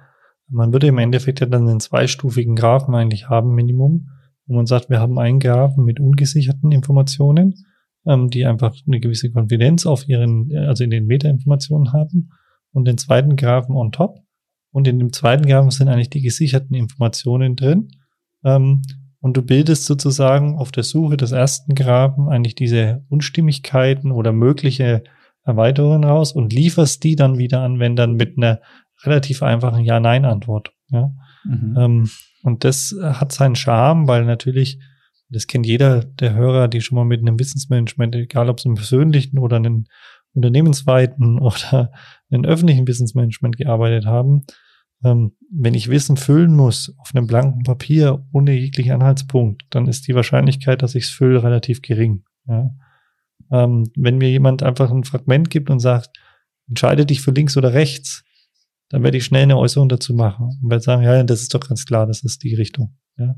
Man 0.49 0.71
würde 0.71 0.87
im 0.87 0.97
Endeffekt 0.97 1.41
ja 1.41 1.45
dann 1.45 1.67
einen 1.67 1.79
zweistufigen 1.79 2.55
Graphen 2.55 2.95
eigentlich 2.95 3.29
haben, 3.29 3.53
Minimum, 3.53 4.09
wo 4.45 4.55
man 4.55 4.65
sagt, 4.65 4.89
wir 4.89 4.99
haben 4.99 5.19
einen 5.19 5.39
Graphen 5.39 5.83
mit 5.83 5.99
ungesicherten 5.99 6.71
Informationen, 6.71 7.65
ähm, 8.05 8.29
die 8.29 8.45
einfach 8.45 8.73
eine 8.87 8.99
gewisse 8.99 9.29
Konfidenz 9.31 9.85
auf 9.85 10.07
ihren, 10.07 10.55
also 10.55 10.83
in 10.83 10.89
den 10.89 11.05
Metainformationen 11.05 11.91
haben 11.91 12.29
und 12.71 12.87
den 12.87 12.97
zweiten 12.97 13.35
Graphen 13.35 13.75
on 13.75 13.91
top. 13.91 14.19
Und 14.77 14.87
in 14.87 14.99
dem 14.99 15.11
zweiten 15.11 15.47
Graphen 15.47 15.71
sind 15.71 15.87
eigentlich 15.87 16.11
die 16.11 16.21
gesicherten 16.21 16.75
Informationen 16.75 17.55
drin. 17.55 17.87
Ähm, 18.43 18.83
und 19.19 19.35
du 19.35 19.41
bildest 19.41 19.85
sozusagen 19.85 20.55
auf 20.55 20.71
der 20.71 20.83
Suche 20.83 21.17
des 21.17 21.31
ersten 21.31 21.73
Graphen 21.73 22.29
eigentlich 22.29 22.53
diese 22.53 23.03
Unstimmigkeiten 23.09 24.11
oder 24.11 24.33
mögliche 24.33 25.03
Erweiterungen 25.43 26.03
raus 26.03 26.31
und 26.31 26.53
lieferst 26.53 27.03
die 27.03 27.15
dann 27.15 27.39
wieder 27.39 27.61
Anwendern 27.61 28.17
mit 28.17 28.37
einer 28.37 28.61
relativ 29.03 29.41
einfachen 29.41 29.83
Ja-Nein-Antwort. 29.83 30.71
Ja? 30.89 31.09
Mhm. 31.43 31.75
Ähm, 31.75 32.09
und 32.43 32.63
das 32.63 32.95
hat 33.01 33.31
seinen 33.31 33.55
Charme, 33.55 34.07
weil 34.07 34.25
natürlich, 34.25 34.77
das 35.29 35.47
kennt 35.47 35.65
jeder 35.65 36.03
der 36.03 36.35
Hörer, 36.35 36.67
die 36.67 36.81
schon 36.81 36.97
mal 36.97 37.03
mit 37.03 37.21
einem 37.21 37.39
Wissensmanagement, 37.39 38.13
egal 38.13 38.47
ob 38.47 38.59
es 38.59 38.65
im 38.65 38.75
persönlichen 38.75 39.39
oder 39.39 39.55
einem 39.55 39.85
unternehmensweiten 40.35 41.39
oder 41.39 41.91
einem 42.29 42.45
öffentlichen 42.45 42.87
Wissensmanagement 42.87 43.57
gearbeitet 43.57 44.05
haben, 44.05 44.45
ähm, 45.03 45.33
wenn 45.51 45.73
ich 45.73 45.89
Wissen 45.89 46.17
füllen 46.17 46.55
muss 46.55 46.93
auf 46.97 47.11
einem 47.13 47.27
blanken 47.27 47.63
Papier 47.63 48.25
ohne 48.31 48.53
jeglichen 48.53 48.93
Anhaltspunkt, 48.93 49.63
dann 49.69 49.87
ist 49.87 50.07
die 50.07 50.15
Wahrscheinlichkeit, 50.15 50.81
dass 50.81 50.95
ich 50.95 51.05
es 51.05 51.09
fülle, 51.09 51.43
relativ 51.43 51.81
gering. 51.81 52.23
Ja. 52.47 52.71
Ähm, 53.51 53.89
wenn 53.95 54.17
mir 54.17 54.29
jemand 54.29 54.63
einfach 54.63 54.91
ein 54.91 55.03
Fragment 55.03 55.49
gibt 55.49 55.69
und 55.69 55.79
sagt, 55.79 56.17
entscheide 56.67 57.05
dich 57.05 57.21
für 57.21 57.31
links 57.31 57.55
oder 57.55 57.73
rechts, 57.73 58.23
dann 58.89 59.03
werde 59.03 59.17
ich 59.17 59.25
schnell 59.25 59.43
eine 59.43 59.57
Äußerung 59.57 59.89
dazu 59.89 60.13
machen 60.13 60.59
und 60.61 60.69
werde 60.69 60.83
sagen, 60.83 61.03
ja, 61.03 61.23
das 61.23 61.41
ist 61.41 61.53
doch 61.53 61.59
ganz 61.59 61.85
klar, 61.85 62.07
das 62.07 62.23
ist 62.23 62.43
die 62.43 62.55
Richtung. 62.55 62.97
Ja. 63.17 63.35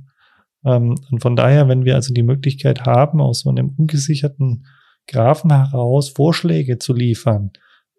Ähm, 0.66 0.96
und 1.12 1.22
von 1.22 1.36
daher, 1.36 1.68
wenn 1.68 1.86
wir 1.86 1.96
also 1.96 2.14
die 2.14 2.24
Möglichkeit 2.24 2.86
haben, 2.86 3.22
aus 3.22 3.42
so 3.42 3.50
einem 3.50 3.70
ungesicherten 3.78 4.66
Graphen 5.08 5.52
heraus 5.52 6.10
Vorschläge 6.10 6.78
zu 6.78 6.94
liefern, 6.94 7.52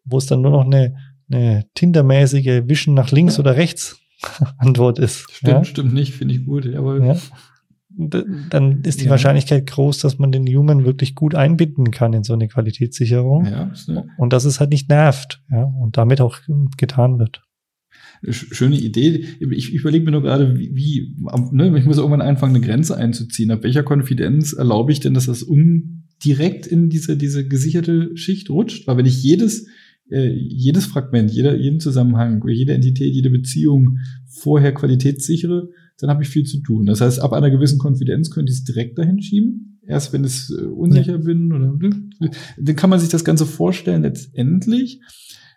wo 0.04 0.18
es 0.18 0.26
dann 0.26 0.42
nur 0.42 0.52
noch 0.52 0.64
eine, 0.64 0.96
eine 1.30 1.64
Tindermäßige 1.74 2.62
Wischen 2.66 2.94
nach 2.94 3.10
links 3.10 3.38
oder 3.38 3.56
rechts 3.56 4.00
Antwort 4.58 4.98
ist. 4.98 5.26
Stimmt, 5.30 5.52
ja? 5.52 5.64
stimmt 5.64 5.94
nicht, 5.94 6.14
finde 6.14 6.34
ich 6.34 6.44
gut. 6.44 6.66
Aber 6.74 7.04
ja 7.04 7.16
dann 7.90 8.82
ist 8.82 9.00
die 9.00 9.06
ja. 9.06 9.10
Wahrscheinlichkeit 9.10 9.66
groß, 9.66 9.98
dass 9.98 10.18
man 10.18 10.32
den 10.32 10.46
Human 10.46 10.84
wirklich 10.84 11.14
gut 11.14 11.34
einbinden 11.34 11.90
kann 11.90 12.12
in 12.12 12.22
so 12.22 12.32
eine 12.32 12.48
Qualitätssicherung. 12.48 13.46
Ja, 13.46 13.72
und 14.16 14.32
dass 14.32 14.44
es 14.44 14.60
halt 14.60 14.70
nicht 14.70 14.88
nervt, 14.88 15.42
ja, 15.50 15.64
und 15.64 15.96
damit 15.96 16.20
auch 16.20 16.38
getan 16.76 17.18
wird. 17.18 17.42
Schöne 18.28 18.76
Idee. 18.76 19.24
Ich, 19.40 19.72
überlege 19.72 20.04
mir 20.04 20.10
nur 20.10 20.22
gerade, 20.22 20.58
wie, 20.58 20.74
wie 20.74 21.16
ne, 21.52 21.76
ich 21.78 21.86
muss 21.86 21.96
irgendwann 21.96 22.20
anfangen, 22.20 22.54
eine 22.54 22.64
Grenze 22.64 22.96
einzuziehen. 22.96 23.50
Ab 23.50 23.62
welcher 23.62 23.82
Konfidenz 23.82 24.52
erlaube 24.52 24.92
ich 24.92 25.00
denn, 25.00 25.14
dass 25.14 25.26
das 25.26 25.42
undirekt 25.42 26.66
in 26.66 26.90
diese, 26.90 27.16
diese 27.16 27.48
gesicherte 27.48 28.14
Schicht 28.16 28.50
rutscht? 28.50 28.86
Weil 28.86 28.98
wenn 28.98 29.06
ich 29.06 29.22
jedes, 29.22 29.68
äh, 30.10 30.32
jedes 30.32 30.86
Fragment, 30.86 31.30
jeder, 31.30 31.56
jeden 31.56 31.80
Zusammenhang, 31.80 32.42
jede 32.48 32.74
Entität, 32.74 33.12
jede 33.12 33.30
Beziehung 33.30 33.98
vorher 34.26 34.72
qualitätssichere, 34.72 35.68
dann 35.98 36.10
habe 36.10 36.22
ich 36.22 36.28
viel 36.28 36.44
zu 36.44 36.60
tun. 36.60 36.86
Das 36.86 37.00
heißt, 37.00 37.20
ab 37.20 37.32
einer 37.32 37.50
gewissen 37.50 37.78
Konfidenz 37.78 38.30
könnte 38.30 38.52
ich 38.52 38.58
es 38.58 38.64
direkt 38.64 38.98
dahin 38.98 39.20
schieben. 39.20 39.78
Erst 39.86 40.12
wenn 40.12 40.24
es 40.24 40.50
äh, 40.50 40.64
unsicher 40.64 41.12
ja. 41.12 41.18
bin 41.18 41.52
oder 41.52 41.76
dann 42.58 42.76
kann 42.76 42.90
man 42.90 43.00
sich 43.00 43.08
das 43.08 43.24
Ganze 43.24 43.44
vorstellen 43.46 44.02
letztendlich 44.02 45.00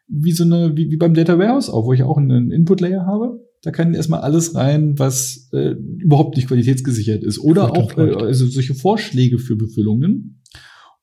wie 0.08 0.32
so 0.32 0.44
eine 0.44 0.76
wie, 0.76 0.90
wie 0.92 0.98
beim 0.98 1.14
Data 1.14 1.38
Warehouse 1.38 1.70
auch, 1.70 1.86
wo 1.86 1.94
ich 1.94 2.04
auch 2.04 2.18
einen 2.18 2.52
Input 2.52 2.82
Layer 2.82 3.06
habe. 3.06 3.40
Da 3.62 3.72
kann 3.72 3.94
erstmal 3.94 4.22
alles 4.22 4.56
rein, 4.56 5.00
was 5.00 5.50
äh, 5.54 5.76
überhaupt 5.98 6.36
nicht 6.36 6.50
qualitätsgesichert 6.50 7.24
ist 7.24 7.40
oder 7.40 7.72
auch 7.72 7.98
äh, 7.98 8.14
also 8.14 8.46
solche 8.46 8.76
Vorschläge 8.76 9.40
für 9.40 9.56
Befüllungen. 9.56 10.42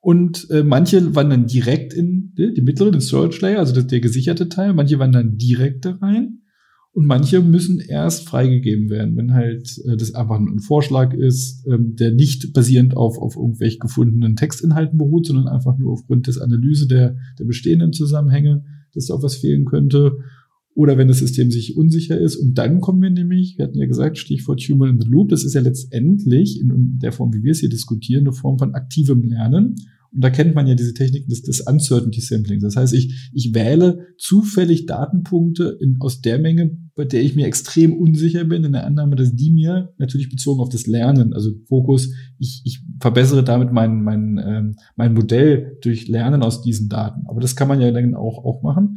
Und 0.01 0.49
äh, 0.51 0.63
manche 0.63 1.15
wandern 1.15 1.47
direkt 1.47 1.93
in 1.93 2.33
die, 2.37 2.55
die 2.55 2.63
mittlere, 2.63 2.91
den 2.91 3.03
Storage 3.03 3.41
Layer, 3.43 3.59
also 3.59 3.75
der, 3.75 3.83
der 3.83 4.01
gesicherte 4.01 4.49
Teil. 4.49 4.73
Manche 4.73 4.99
wandern 4.99 5.37
direkt 5.37 5.85
da 5.85 5.93
rein. 6.01 6.39
Und 6.93 7.07
manche 7.07 7.41
müssen 7.41 7.79
erst 7.79 8.29
freigegeben 8.29 8.91
werden, 8.91 9.17
wenn 9.17 9.33
halt 9.33 9.79
äh, 9.87 9.97
das 9.97 10.15
einfach 10.15 10.41
ein 10.41 10.59
Vorschlag 10.59 11.15
ist, 11.15 11.65
ähm, 11.69 11.95
der 11.95 12.13
nicht 12.13 12.53
basierend 12.53 12.97
auf, 12.97 13.19
auf 13.19 13.37
irgendwelch 13.37 13.79
gefundenen 13.79 14.35
Textinhalten 14.35 14.99
beruht, 14.99 15.27
sondern 15.27 15.47
einfach 15.47 15.79
nur 15.79 15.93
aufgrund 15.93 16.27
des 16.27 16.39
Analyse 16.39 16.89
der, 16.89 17.17
der 17.39 17.45
bestehenden 17.45 17.93
Zusammenhänge, 17.93 18.65
dass 18.93 19.07
da 19.07 19.15
auch 19.15 19.23
was 19.23 19.37
fehlen 19.37 19.67
könnte. 19.67 20.19
Oder 20.75 20.97
wenn 20.97 21.09
das 21.09 21.19
System 21.19 21.51
sich 21.51 21.77
unsicher 21.77 22.19
ist. 22.19 22.37
Und 22.37 22.57
dann 22.57 22.81
kommen 22.81 23.03
wir 23.03 23.11
nämlich, 23.11 23.59
wir 23.59 23.65
hatten 23.65 23.79
ja 23.79 23.87
gesagt, 23.87 24.19
Stichwort 24.19 24.61
Human 24.61 24.91
in 24.91 25.01
the 25.01 25.09
Loop, 25.09 25.29
das 25.29 25.45
ist 25.45 25.55
ja 25.55 25.61
letztendlich 25.61 26.61
in 26.61 26.99
der 27.03 27.13
Form, 27.13 27.35
wie 27.35 27.43
wir 27.43 27.53
es 27.53 27.61
hier 27.61 27.69
diskutieren, 27.69 28.27
eine 28.27 28.33
Form 28.33 28.59
von 28.59 28.75
aktivem 28.75 29.23
Lernen. 29.23 29.75
Und 30.13 30.25
da 30.25 30.31
kennt 30.31 30.55
man 30.55 30.67
ja 30.67 30.75
diese 30.75 30.93
Techniken 30.93 31.29
des, 31.29 31.43
des 31.43 31.61
Uncertainty 31.61 32.21
Sampling. 32.21 32.61
Das 32.61 32.77
heißt, 32.77 32.95
ich, 32.95 33.31
ich 33.33 33.55
wähle 33.55 34.09
zufällig 34.19 34.87
Datenpunkte 34.87 35.79
in, 35.81 35.97
aus 36.01 36.21
der 36.21 36.39
Menge, 36.39 36.77
bei 36.97 37.05
der 37.05 37.23
ich 37.23 37.37
mir 37.37 37.47
extrem 37.47 37.93
unsicher 37.93 38.45
bin, 38.45 38.65
in 38.65 38.73
der 38.73 38.87
Annahme, 38.87 39.15
dass 39.15 39.35
die 39.35 39.53
mir 39.53 39.93
natürlich 39.99 40.29
bezogen 40.29 40.61
auf 40.61 40.69
das 40.69 40.87
Lernen, 40.87 41.33
also 41.33 41.51
Fokus, 41.69 42.13
ich, 42.39 42.63
ich 42.65 42.83
verbessere 42.99 43.45
damit 43.45 43.73
mein, 43.73 44.03
mein, 44.03 44.41
ähm, 44.45 44.77
mein 44.97 45.15
Modell 45.15 45.79
durch 45.83 46.09
Lernen 46.09 46.43
aus 46.43 46.63
diesen 46.63 46.89
Daten. 46.89 47.23
Aber 47.29 47.41
das 47.41 47.55
kann 47.55 47.69
man 47.69 47.81
ja 47.81 47.91
dann 47.93 48.15
auch, 48.15 48.45
auch 48.45 48.63
machen. 48.63 48.97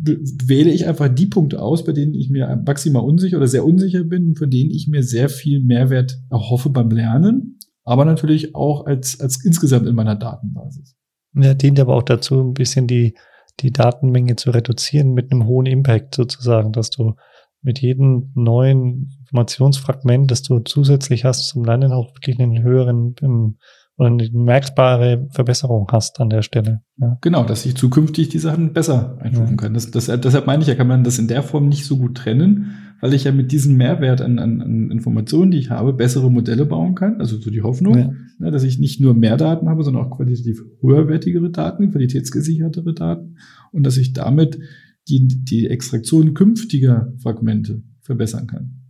Wähle 0.00 0.70
ich 0.70 0.86
einfach 0.86 1.08
die 1.08 1.26
Punkte 1.26 1.60
aus, 1.60 1.84
bei 1.84 1.92
denen 1.92 2.14
ich 2.14 2.30
mir 2.30 2.62
maximal 2.64 3.02
unsicher 3.02 3.36
oder 3.36 3.48
sehr 3.48 3.64
unsicher 3.64 4.04
bin 4.04 4.28
und 4.28 4.38
von 4.38 4.48
denen 4.48 4.70
ich 4.70 4.86
mir 4.88 5.02
sehr 5.02 5.28
viel 5.28 5.62
Mehrwert 5.62 6.20
erhoffe 6.30 6.70
beim 6.70 6.90
Lernen 6.90 7.58
aber 7.88 8.04
natürlich 8.04 8.54
auch 8.54 8.84
als, 8.84 9.18
als 9.18 9.42
insgesamt 9.42 9.86
in 9.86 9.94
meiner 9.94 10.14
Datenbasis. 10.14 10.94
Ja, 11.34 11.54
dient 11.54 11.80
aber 11.80 11.96
auch 11.96 12.02
dazu, 12.02 12.38
ein 12.38 12.52
bisschen 12.52 12.86
die, 12.86 13.14
die 13.60 13.70
Datenmenge 13.70 14.36
zu 14.36 14.50
reduzieren 14.50 15.14
mit 15.14 15.32
einem 15.32 15.46
hohen 15.46 15.64
Impact 15.64 16.14
sozusagen, 16.14 16.72
dass 16.72 16.90
du 16.90 17.14
mit 17.62 17.80
jedem 17.80 18.30
neuen 18.34 19.16
Informationsfragment, 19.20 20.30
das 20.30 20.42
du 20.42 20.58
zusätzlich 20.58 21.24
hast 21.24 21.48
zum 21.48 21.64
Lernen, 21.64 21.92
auch 21.92 22.14
wirklich 22.14 22.38
einen 22.38 22.62
höheren 22.62 23.14
ähm, 23.22 23.56
oder 23.98 24.10
eine 24.10 24.30
merkbare 24.32 25.26
Verbesserung 25.30 25.88
hast 25.90 26.20
an 26.20 26.30
der 26.30 26.42
Stelle. 26.42 26.82
Ja. 26.98 27.18
Genau, 27.20 27.44
dass 27.44 27.66
ich 27.66 27.74
zukünftig 27.74 28.28
die 28.28 28.38
Sachen 28.38 28.72
besser 28.72 29.18
einstufen 29.20 29.56
ja. 29.56 29.56
kann. 29.56 29.74
Das, 29.74 29.90
das, 29.90 30.06
deshalb 30.06 30.46
meine 30.46 30.62
ich 30.62 30.68
ja, 30.68 30.76
kann 30.76 30.86
man 30.86 31.02
das 31.02 31.18
in 31.18 31.26
der 31.26 31.42
Form 31.42 31.68
nicht 31.68 31.84
so 31.84 31.98
gut 31.98 32.16
trennen, 32.16 32.76
weil 33.00 33.12
ich 33.12 33.24
ja 33.24 33.32
mit 33.32 33.50
diesem 33.50 33.76
Mehrwert 33.76 34.20
an, 34.20 34.38
an, 34.38 34.62
an 34.62 34.90
Informationen, 34.92 35.50
die 35.50 35.58
ich 35.58 35.70
habe, 35.70 35.92
bessere 35.92 36.30
Modelle 36.30 36.64
bauen 36.64 36.94
kann. 36.94 37.20
Also 37.20 37.38
so 37.38 37.50
die 37.50 37.62
Hoffnung, 37.62 37.98
ja. 37.98 38.12
ne, 38.38 38.50
dass 38.52 38.62
ich 38.62 38.78
nicht 38.78 39.00
nur 39.00 39.14
mehr 39.14 39.36
Daten 39.36 39.68
habe, 39.68 39.82
sondern 39.82 40.04
auch 40.04 40.16
qualitativ 40.16 40.62
höherwertigere 40.80 41.50
Daten, 41.50 41.90
qualitätsgesichertere 41.90 42.94
Daten 42.94 43.34
und 43.72 43.84
dass 43.84 43.96
ich 43.96 44.12
damit 44.12 44.60
die, 45.08 45.26
die 45.26 45.68
Extraktion 45.68 46.34
künftiger 46.34 47.12
Fragmente 47.20 47.82
verbessern 48.02 48.46
kann. 48.46 48.84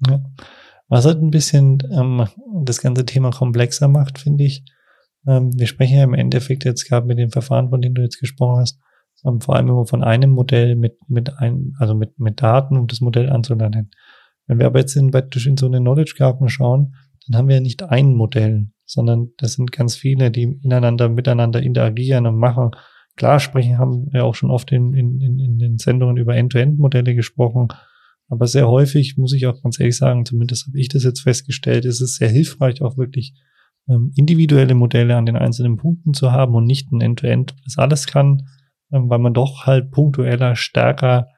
Was 0.89 1.07
halt 1.07 1.23
ein 1.23 1.31
bisschen 1.31 1.79
ähm, 1.91 2.27
das 2.65 2.81
ganze 2.81 3.07
Thema 3.07 3.31
komplexer 3.31 3.89
macht, 3.89 4.19
finde 4.19 4.45
ich. 4.45 4.65
Ähm, 5.29 5.51
wir 5.57 5.67
sprechen 5.67 5.99
ja 5.99 6.05
im 6.05 6.15
Endeffekt 6.15 6.65
jetzt 6.65 6.89
gerade 6.89 7.07
mit 7.07 7.19
dem 7.19 7.31
Verfahren, 7.31 7.69
von 7.69 7.83
dem 7.83 7.95
du 7.95 8.03
jetzt 8.03 8.19
gesprochen 8.19 8.61
hast, 8.61 8.81
ähm, 9.25 9.41
vor 9.41 9.57
allem 9.57 9.69
immer 9.69 9.87
von 9.87 10.03
einem 10.03 10.31
Modell 10.31 10.75
mit, 10.75 10.97
mit 11.09 11.39
ein, 11.39 11.75
also 11.79 11.95
mit, 11.95 12.19
mit 12.19 12.41
Daten, 12.41 12.79
um 12.79 12.87
das 12.87 13.01
Modell 13.01 13.29
anzulernen. 13.29 13.91
Wenn 14.47 14.59
wir 14.59 14.67
aber 14.67 14.81
jetzt 14.81 14.97
in, 14.97 15.11
in 15.11 15.57
so 15.57 15.67
eine 15.67 15.81
Knowledge 15.81 16.15
Garden 16.17 16.49
schauen, 16.49 16.95
dann 17.27 17.37
haben 17.37 17.49
wir 17.49 17.61
nicht 17.61 17.83
ein 17.83 18.15
Modell, 18.15 18.69
sondern 18.87 19.29
das 19.37 19.53
sind 19.53 19.71
ganz 19.71 19.97
viele, 19.97 20.31
die 20.31 20.59
ineinander, 20.63 21.11
miteinander 21.11 21.63
interagieren 21.63 22.27
und 22.27 22.39
machen. 22.39 22.71
Klar 23.17 23.39
sprechen 23.41 23.77
haben 23.77 24.11
wir 24.13 24.25
auch 24.25 24.35
schon 24.35 24.51
oft 24.51 24.73
in, 24.73 24.95
in, 24.95 25.21
in 25.21 25.59
den 25.59 25.77
Sendungen 25.77 26.17
über 26.17 26.35
End-to-End-Modelle 26.37 27.15
gesprochen. 27.15 27.69
Aber 28.29 28.47
sehr 28.47 28.69
häufig, 28.69 29.19
muss 29.19 29.35
ich 29.35 29.47
auch 29.47 29.61
ganz 29.63 29.79
ehrlich 29.79 29.97
sagen, 29.97 30.25
zumindest 30.25 30.69
habe 30.69 30.79
ich 30.79 30.89
das 30.89 31.05
jetzt 31.05 31.21
festgestellt, 31.21 31.85
ist 31.85 32.01
es 32.01 32.17
sehr 32.17 32.29
hilfreich, 32.29 32.81
auch 32.81 32.97
wirklich 32.97 33.35
ähm, 33.89 34.13
individuelle 34.15 34.75
Modelle 34.75 35.17
an 35.17 35.27
den 35.27 35.37
einzelnen 35.37 35.77
Punkten 35.77 36.15
zu 36.15 36.33
haben 36.33 36.55
und 36.55 36.65
nicht 36.65 36.91
ein 36.93 37.01
End-to-End, 37.01 37.55
das 37.65 37.79
alles 37.79 38.07
kann, 38.07 38.47
ähm, 38.93 39.09
weil 39.09 39.19
man 39.19 39.35
doch 39.35 39.67
halt 39.67 39.91
punktueller, 39.91 40.57
stärker 40.57 41.29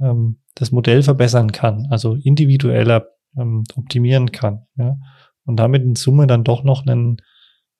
ähm, 0.00 0.38
das 0.54 0.72
Modell 0.72 1.02
verbessern 1.02 1.52
kann, 1.52 1.86
also 1.90 2.14
individueller 2.14 3.06
ähm, 3.36 3.64
optimieren 3.74 4.32
kann. 4.32 4.66
Ja? 4.76 4.96
Und 5.44 5.56
damit 5.56 5.82
in 5.82 5.96
Summe 5.96 6.26
dann 6.26 6.44
doch 6.44 6.64
noch 6.64 6.86
einen, 6.86 7.18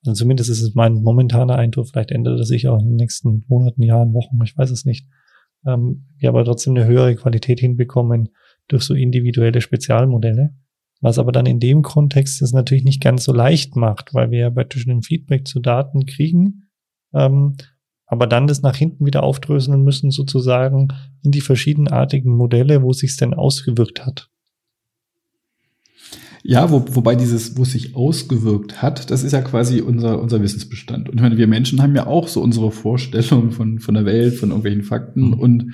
also 0.05 0.13
zumindest 0.13 0.51
ist 0.51 0.63
es 0.63 0.75
mein 0.75 1.03
momentaner 1.03 1.57
Eindruck, 1.57 1.89
vielleicht 1.89 2.11
ändert 2.11 2.39
es 2.41 2.49
sich 2.49 2.69
auch 2.69 2.79
in 2.79 2.87
den 2.87 2.97
nächsten 2.97 3.45
Monaten, 3.49 3.83
Jahren, 3.83 4.13
Wochen, 4.13 4.41
ich 4.45 4.57
weiß 4.57 4.71
es 4.71 4.85
nicht, 4.85 5.09
ähm, 5.67 6.07
wir 6.19 6.29
aber 6.29 6.45
trotzdem 6.45 6.77
eine 6.77 6.87
höhere 6.87 7.15
Qualität 7.17 7.61
hinbekommen 7.61 8.31
durch 8.69 8.83
so 8.83 8.95
individuelle 8.95 9.61
Spezialmodelle. 9.61 10.55
Was 11.01 11.19
aber 11.19 11.33
dann 11.33 11.47
in 11.47 11.61
dem 11.61 11.83
Kontext 11.83 12.41
es 12.41 12.53
natürlich 12.53 12.85
nicht 12.85 13.03
ganz 13.03 13.25
so 13.25 13.33
leicht 13.33 13.77
macht, 13.77 14.15
weil 14.15 14.31
wir 14.31 14.39
ja 14.39 14.51
praktisch 14.51 14.87
ein 14.87 15.03
Feedback 15.03 15.47
zu 15.47 15.61
Daten 15.61 16.07
kriegen, 16.07 16.69
ähm, 17.13 17.57
aber 18.07 18.27
dann 18.27 18.47
das 18.47 18.63
nach 18.63 18.77
hinten 18.77 19.05
wieder 19.05 19.23
aufdröseln 19.23 19.83
müssen, 19.83 20.11
sozusagen 20.11 20.89
in 21.23 21.33
die 21.33 21.41
verschiedenartigen 21.41 22.35
Modelle, 22.35 22.83
wo 22.83 22.93
sich's 22.93 23.17
denn 23.17 23.35
ausgewirkt 23.35 24.07
hat. 24.07 24.31
Ja, 26.49 26.71
wo, 26.71 26.85
wobei 26.91 27.17
dieses, 27.17 27.57
wo 27.59 27.63
es 27.63 27.73
sich 27.73 27.97
ausgewirkt 27.97 28.81
hat, 28.81 29.11
das 29.11 29.25
ist 29.25 29.33
ja 29.33 29.43
quasi 29.43 29.81
unser, 29.81 30.23
unser 30.23 30.41
Wissensbestand. 30.41 31.09
Und 31.09 31.17
ich 31.17 31.21
meine, 31.21 31.37
wir 31.37 31.49
Menschen 31.49 31.83
haben 31.83 31.97
ja 31.97 32.07
auch 32.07 32.29
so 32.29 32.41
unsere 32.41 32.71
Vorstellungen 32.71 33.51
von, 33.51 33.81
von 33.81 33.95
der 33.95 34.05
Welt, 34.05 34.35
von 34.35 34.51
irgendwelchen 34.51 34.85
Fakten. 34.85 35.31
Mhm. 35.31 35.33
Und 35.33 35.73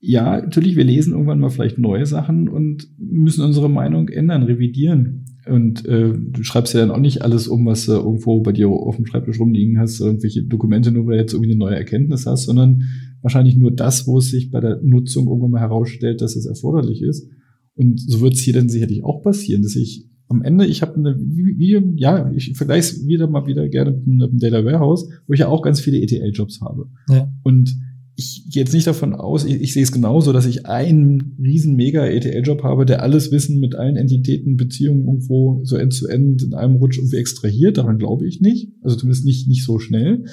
ja, 0.00 0.40
natürlich, 0.40 0.76
wir 0.76 0.84
lesen 0.84 1.12
irgendwann 1.12 1.40
mal 1.40 1.50
vielleicht 1.50 1.78
neue 1.78 2.06
Sachen 2.06 2.48
und 2.48 2.88
müssen 2.98 3.44
unsere 3.44 3.68
Meinung 3.68 4.08
ändern, 4.08 4.42
revidieren. 4.42 5.26
Und 5.46 5.84
äh, 5.84 6.12
du 6.16 6.42
schreibst 6.42 6.72
ja 6.74 6.80
dann 6.80 6.90
auch 6.90 7.00
nicht 7.00 7.22
alles 7.22 7.48
um, 7.48 7.66
was 7.66 7.86
äh, 7.88 7.92
irgendwo 7.92 8.40
bei 8.40 8.52
dir 8.52 8.68
auf 8.68 8.96
dem 8.96 9.04
Schreibtisch 9.04 9.38
rumliegen 9.38 9.78
hast, 9.78 10.00
irgendwelche 10.00 10.42
Dokumente, 10.44 10.90
nur 10.90 11.06
weil 11.06 11.16
du 11.16 11.20
jetzt 11.20 11.32
irgendwie 11.34 11.50
eine 11.50 11.58
neue 11.58 11.76
Erkenntnis 11.76 12.26
hast, 12.26 12.44
sondern 12.44 12.82
wahrscheinlich 13.20 13.56
nur 13.56 13.72
das, 13.72 14.06
wo 14.06 14.18
es 14.18 14.30
sich 14.30 14.50
bei 14.50 14.60
der 14.60 14.80
Nutzung 14.82 15.26
irgendwann 15.26 15.50
mal 15.50 15.60
herausstellt, 15.60 16.22
dass 16.22 16.36
es 16.36 16.46
erforderlich 16.46 17.02
ist. 17.02 17.28
Und 17.74 18.00
so 18.00 18.20
wird 18.20 18.34
es 18.34 18.40
hier 18.40 18.54
dann 18.54 18.68
sicherlich 18.68 19.04
auch 19.04 19.22
passieren, 19.22 19.62
dass 19.62 19.76
ich 19.76 20.06
am 20.28 20.42
Ende, 20.42 20.64
ich 20.64 20.80
habe 20.80 20.94
eine, 20.94 21.18
wie, 21.18 21.58
wie, 21.58 22.00
ja, 22.00 22.30
ich 22.32 22.56
vergleiche 22.56 22.80
es 22.80 23.06
wieder 23.06 23.28
mal 23.28 23.46
wieder 23.46 23.68
gerne 23.68 24.00
mit 24.04 24.30
einem 24.30 24.38
Data 24.38 24.64
Warehouse, 24.64 25.10
wo 25.26 25.32
ich 25.32 25.40
ja 25.40 25.48
auch 25.48 25.60
ganz 25.60 25.80
viele 25.80 26.00
ETL-Jobs 26.00 26.60
habe. 26.60 26.88
Ja. 27.08 27.32
Und 27.42 27.74
ich 28.20 28.44
gehe 28.50 28.62
jetzt 28.62 28.74
nicht 28.74 28.86
davon 28.86 29.14
aus, 29.14 29.44
ich, 29.44 29.60
ich 29.60 29.72
sehe 29.72 29.82
es 29.82 29.92
genauso, 29.92 30.32
dass 30.32 30.46
ich 30.46 30.66
einen 30.66 31.36
riesen 31.42 31.74
mega 31.74 32.06
ETL-Job 32.06 32.62
habe, 32.62 32.84
der 32.84 33.02
alles 33.02 33.32
Wissen 33.32 33.60
mit 33.60 33.74
allen 33.74 33.96
Entitäten, 33.96 34.56
Beziehungen 34.56 35.06
irgendwo 35.06 35.60
so 35.64 35.76
end-zu-end 35.76 36.42
-end 36.42 36.46
in 36.46 36.54
einem 36.54 36.76
Rutsch 36.76 36.98
irgendwie 36.98 37.16
extrahiert. 37.16 37.78
Daran 37.78 37.98
glaube 37.98 38.26
ich 38.26 38.40
nicht. 38.40 38.72
Also 38.82 38.96
zumindest 38.96 39.24
nicht, 39.24 39.48
nicht 39.48 39.64
so 39.64 39.78
schnell 39.78 40.24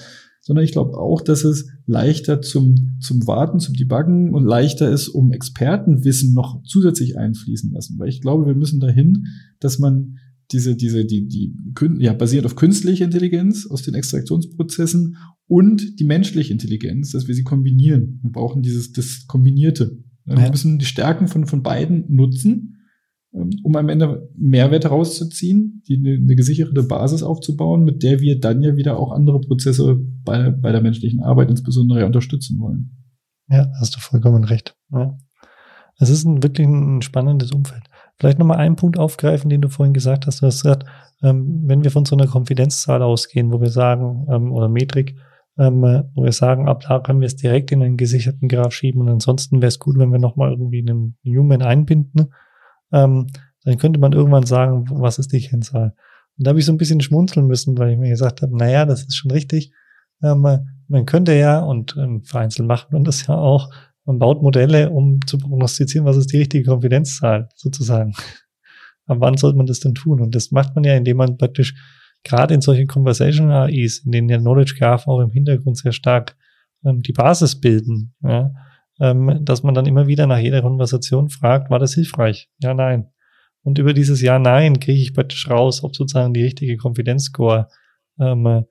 sondern 0.47 0.63
ich 0.63 0.71
glaube 0.71 0.97
auch, 0.97 1.19
dass 1.19 1.43
es 1.43 1.67
leichter 1.87 2.41
zum, 2.41 2.95
zum 3.01 3.27
Warten, 3.27 3.59
zum 3.59 3.75
Debuggen 3.75 4.33
und 4.33 4.45
leichter 4.45 4.89
ist, 4.89 5.09
um 5.09 5.33
Expertenwissen 5.33 6.33
noch 6.33 6.63
zusätzlich 6.63 7.17
einfließen 7.17 7.73
lassen. 7.73 7.99
Weil 7.99 8.07
ich 8.07 8.21
glaube, 8.21 8.45
wir 8.45 8.55
müssen 8.55 8.79
dahin, 8.79 9.25
dass 9.59 9.77
man 9.77 10.19
diese, 10.53 10.77
diese, 10.77 11.03
die, 11.03 11.27
die, 11.27 11.53
ja, 11.99 12.13
basiert 12.13 12.45
auf 12.45 12.55
künstlicher 12.55 13.03
Intelligenz 13.03 13.67
aus 13.69 13.81
den 13.81 13.93
Extraktionsprozessen 13.93 15.17
und 15.47 15.99
die 15.99 16.05
menschliche 16.05 16.53
Intelligenz, 16.53 17.11
dass 17.11 17.27
wir 17.27 17.35
sie 17.35 17.43
kombinieren. 17.43 18.19
Wir 18.21 18.31
brauchen 18.31 18.61
dieses, 18.61 18.91
das 18.91 19.25
Kombinierte. 19.27 19.97
Wir 20.25 20.49
müssen 20.49 20.77
die 20.77 20.85
Stärken 20.85 21.27
von, 21.27 21.45
von 21.45 21.63
beiden 21.63 22.13
nutzen 22.13 22.77
ähm, 23.33 23.49
um 23.63 23.75
am 23.75 23.89
Ende 23.89 24.29
Mehrwert 24.35 24.85
herauszuziehen, 24.85 25.83
die 25.87 25.97
eine, 25.97 26.15
eine 26.15 26.35
gesicherte 26.35 26.83
Basis 26.83 27.23
aufzubauen, 27.23 27.83
mit 27.83 28.03
der 28.03 28.19
wir 28.19 28.39
dann 28.39 28.61
ja 28.61 28.75
wieder 28.75 28.97
auch 28.97 29.11
andere 29.11 29.41
Prozesse 29.41 29.97
bei, 30.23 30.51
bei 30.51 30.71
der 30.71 30.81
menschlichen 30.81 31.21
Arbeit 31.21 31.49
insbesondere 31.49 32.05
unterstützen 32.05 32.59
wollen. 32.59 32.91
Ja, 33.49 33.67
hast 33.79 33.95
du 33.95 33.99
vollkommen 33.99 34.43
recht. 34.43 34.75
Ja. 34.91 35.17
Es 35.99 36.09
ist 36.09 36.25
ein, 36.25 36.43
wirklich 36.43 36.67
ein 36.67 37.01
spannendes 37.01 37.51
Umfeld. 37.51 37.83
Vielleicht 38.19 38.39
nochmal 38.39 38.57
einen 38.57 38.75
Punkt 38.75 38.97
aufgreifen, 38.97 39.49
den 39.49 39.61
du 39.61 39.69
vorhin 39.69 39.93
gesagt 39.93 40.25
hast. 40.25 40.41
Du 40.41 40.45
hast 40.45 40.61
gesagt, 40.61 40.85
ähm, 41.21 41.63
wenn 41.65 41.83
wir 41.83 41.91
von 41.91 42.05
so 42.05 42.15
einer 42.15 42.27
Konfidenzzahl 42.27 43.01
ausgehen, 43.01 43.51
wo 43.51 43.61
wir 43.61 43.69
sagen, 43.69 44.27
ähm, 44.29 44.51
oder 44.51 44.69
Metrik, 44.69 45.15
ähm, 45.57 45.81
wo 46.13 46.23
wir 46.23 46.31
sagen, 46.31 46.67
ab 46.67 46.83
da 46.87 46.99
können 46.99 47.21
wir 47.21 47.27
es 47.27 47.35
direkt 47.35 47.71
in 47.71 47.81
einen 47.81 47.97
gesicherten 47.97 48.47
Graph 48.47 48.73
schieben 48.73 49.01
und 49.01 49.09
ansonsten 49.09 49.57
wäre 49.57 49.69
es 49.69 49.79
gut, 49.79 49.97
wenn 49.97 50.11
wir 50.11 50.19
nochmal 50.19 50.51
irgendwie 50.51 50.79
einen 50.87 51.17
Human 51.25 51.61
einbinden 51.61 52.31
ähm, 52.91 53.27
dann 53.63 53.77
könnte 53.77 53.99
man 53.99 54.13
irgendwann 54.13 54.45
sagen, 54.45 54.85
was 54.89 55.19
ist 55.19 55.33
die 55.33 55.41
Kennzahl? 55.41 55.93
Und 56.37 56.45
da 56.45 56.49
habe 56.49 56.59
ich 56.59 56.65
so 56.65 56.71
ein 56.71 56.77
bisschen 56.77 57.01
schmunzeln 57.01 57.47
müssen, 57.47 57.77
weil 57.77 57.91
ich 57.91 57.97
mir 57.97 58.09
gesagt 58.09 58.41
habe, 58.41 58.55
naja, 58.55 58.85
das 58.85 59.01
ist 59.01 59.15
schon 59.15 59.31
richtig. 59.31 59.71
Ähm, 60.23 60.41
man 60.87 61.05
könnte 61.05 61.33
ja, 61.33 61.59
und 61.59 61.95
ähm, 61.97 62.23
vereinzelt 62.23 62.67
macht 62.67 62.91
man 62.91 63.03
das 63.03 63.27
ja 63.27 63.35
auch, 63.35 63.69
man 64.05 64.19
baut 64.19 64.41
Modelle, 64.41 64.89
um 64.89 65.19
zu 65.25 65.37
prognostizieren, 65.37 66.05
was 66.05 66.15
ist 66.15 66.31
die 66.31 66.37
richtige 66.37 66.63
Konfidenzzahl, 66.63 67.49
sozusagen. 67.55 68.13
Aber 69.05 69.21
wann 69.21 69.37
sollte 69.37 69.57
man 69.57 69.65
das 69.65 69.79
denn 69.79 69.95
tun? 69.95 70.21
Und 70.21 70.33
das 70.33 70.51
macht 70.51 70.75
man 70.75 70.83
ja, 70.83 70.95
indem 70.95 71.17
man 71.17 71.37
praktisch 71.37 71.75
gerade 72.27 72.53
in 72.53 72.61
solchen 72.61 72.87
Conversational 72.87 73.67
AIs, 73.67 73.99
in 74.05 74.11
denen 74.11 74.29
ja 74.29 74.37
Knowledge 74.37 74.75
Graph 74.77 75.07
auch 75.07 75.19
im 75.19 75.31
Hintergrund 75.31 75.77
sehr 75.77 75.91
stark 75.91 76.35
ähm, 76.85 77.01
die 77.01 77.13
Basis 77.13 77.59
bilden, 77.59 78.13
ja, 78.21 78.51
ähm, 78.99 79.39
dass 79.43 79.63
man 79.63 79.73
dann 79.73 79.85
immer 79.85 80.07
wieder 80.07 80.27
nach 80.27 80.39
jeder 80.39 80.61
Konversation 80.61 81.29
fragt, 81.29 81.69
war 81.69 81.79
das 81.79 81.93
hilfreich? 81.93 82.49
Ja, 82.59 82.73
nein. 82.73 83.09
Und 83.63 83.79
über 83.79 83.93
dieses 83.93 84.21
Ja, 84.21 84.39
nein 84.39 84.79
kriege 84.79 85.01
ich 85.01 85.13
praktisch 85.13 85.49
raus, 85.49 85.83
ob 85.83 85.95
sozusagen 85.95 86.33
die 86.33 86.43
richtige 86.43 86.77
Konfidenzscore 86.77 87.67
ähm, 88.19 88.45
äh, 88.45 88.63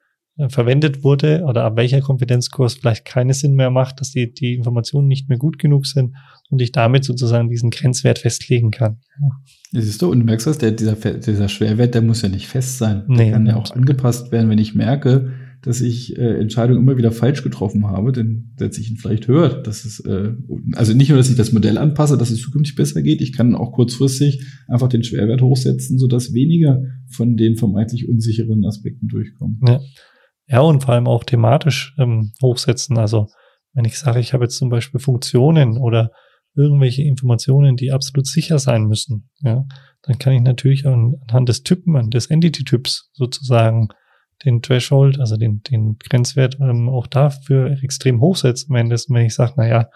verwendet 0.49 1.03
wurde 1.03 1.45
oder 1.47 1.65
ab 1.65 1.77
welcher 1.77 2.03
es 2.37 2.75
vielleicht 2.75 3.05
keinen 3.07 3.33
Sinn 3.33 3.55
mehr 3.55 3.71
macht, 3.71 4.01
dass 4.01 4.11
die, 4.11 4.33
die 4.33 4.55
Informationen 4.55 5.09
nicht 5.09 5.29
mehr 5.29 5.39
gut 5.39 5.59
genug 5.59 5.87
sind 5.87 6.15
und 6.51 6.61
ich 6.61 6.73
damit 6.73 7.05
sozusagen 7.05 7.49
diesen 7.49 7.71
Grenzwert 7.71 8.19
festlegen 8.19 8.71
kann. 8.71 8.99
Ja. 9.21 9.81
Siehst 9.81 10.03
du, 10.03 10.11
und 10.11 10.21
du 10.21 10.27
merkst 10.27 10.47
das, 10.47 10.59
der, 10.59 10.73
dieser, 10.73 10.95
dieser 10.95 11.49
Schwerwert, 11.49 11.95
der 11.95 12.03
muss 12.03 12.23
ja 12.23 12.29
nicht 12.29 12.49
fest 12.49 12.79
sein. 12.79 13.05
Der 13.09 13.17
nee, 13.17 13.31
kann 13.31 13.47
ja 13.47 13.57
auch 13.57 13.71
angepasst 13.71 14.31
werden, 14.31 14.51
wenn 14.51 14.59
ich 14.59 14.75
merke, 14.75 15.33
dass 15.63 15.81
ich 15.81 16.17
äh, 16.17 16.39
Entscheidungen 16.39 16.81
immer 16.81 16.99
wieder 16.99 17.13
falsch 17.13 17.43
getroffen 17.43 17.87
habe, 17.87 18.13
dann 18.13 18.53
setze 18.57 18.81
ich 18.81 18.91
ihn 18.91 18.99
vielleicht 18.99 19.27
höher. 19.27 19.63
Das 19.63 19.85
ist, 19.85 20.01
äh, 20.01 20.35
also 20.75 20.93
nicht 20.93 21.09
nur, 21.09 21.19
dass 21.19 21.31
ich 21.31 21.37
das 21.37 21.53
Modell 21.53 21.79
anpasse, 21.79 22.19
dass 22.19 22.31
es 22.31 22.41
zukünftig 22.41 22.77
besser 22.77 23.03
geht, 23.03 23.21
ich 23.23 23.33
kann 23.33 23.55
auch 23.55 23.73
kurzfristig 23.73 24.45
einfach 24.69 24.89
den 24.89 25.03
Schwerwert 25.03 25.41
hochsetzen, 25.41 25.99
sodass 25.99 26.35
weniger 26.35 26.83
von 27.09 27.37
den 27.37 27.57
vermeintlich 27.57 28.09
unsicheren 28.09 28.65
Aspekten 28.65 29.09
durchkommen. 29.09 29.61
Ja, 29.67 29.81
ja 30.47 30.61
und 30.61 30.85
vor 30.85 30.95
allem 30.95 31.07
auch 31.07 31.25
thematisch 31.25 31.95
ähm, 31.99 32.33
hochsetzen. 32.43 32.99
Also 32.99 33.29
wenn 33.73 33.85
ich 33.85 33.99
sage, 33.99 34.21
ich 34.21 34.33
habe 34.33 34.45
jetzt 34.45 34.59
zum 34.59 34.69
Beispiel 34.69 35.01
Funktionen 35.01 35.79
oder 35.79 36.11
irgendwelche 36.55 37.03
Informationen, 37.03 37.77
die 37.77 37.93
absolut 37.93 38.27
sicher 38.27 38.59
sein 38.59 38.85
müssen, 38.85 39.29
ja, 39.41 39.65
dann 40.03 40.19
kann 40.19 40.33
ich 40.33 40.41
natürlich 40.41 40.87
anhand 40.87 41.49
des 41.49 41.63
Typen, 41.63 42.11
des 42.11 42.27
Entity-Typs 42.27 43.11
sozusagen 43.13 43.89
den 44.45 44.63
Threshold, 44.63 45.21
also 45.21 45.37
den, 45.37 45.63
den 45.63 45.97
Grenzwert 45.99 46.59
ähm, 46.61 46.89
auch 46.89 47.07
dafür 47.07 47.77
extrem 47.83 48.21
hochsetzen. 48.21 48.75
Wenn, 48.75 48.91
das, 48.91 49.09
wenn 49.09 49.27
ich 49.27 49.35
sage, 49.35 49.55
naja, 49.57 49.89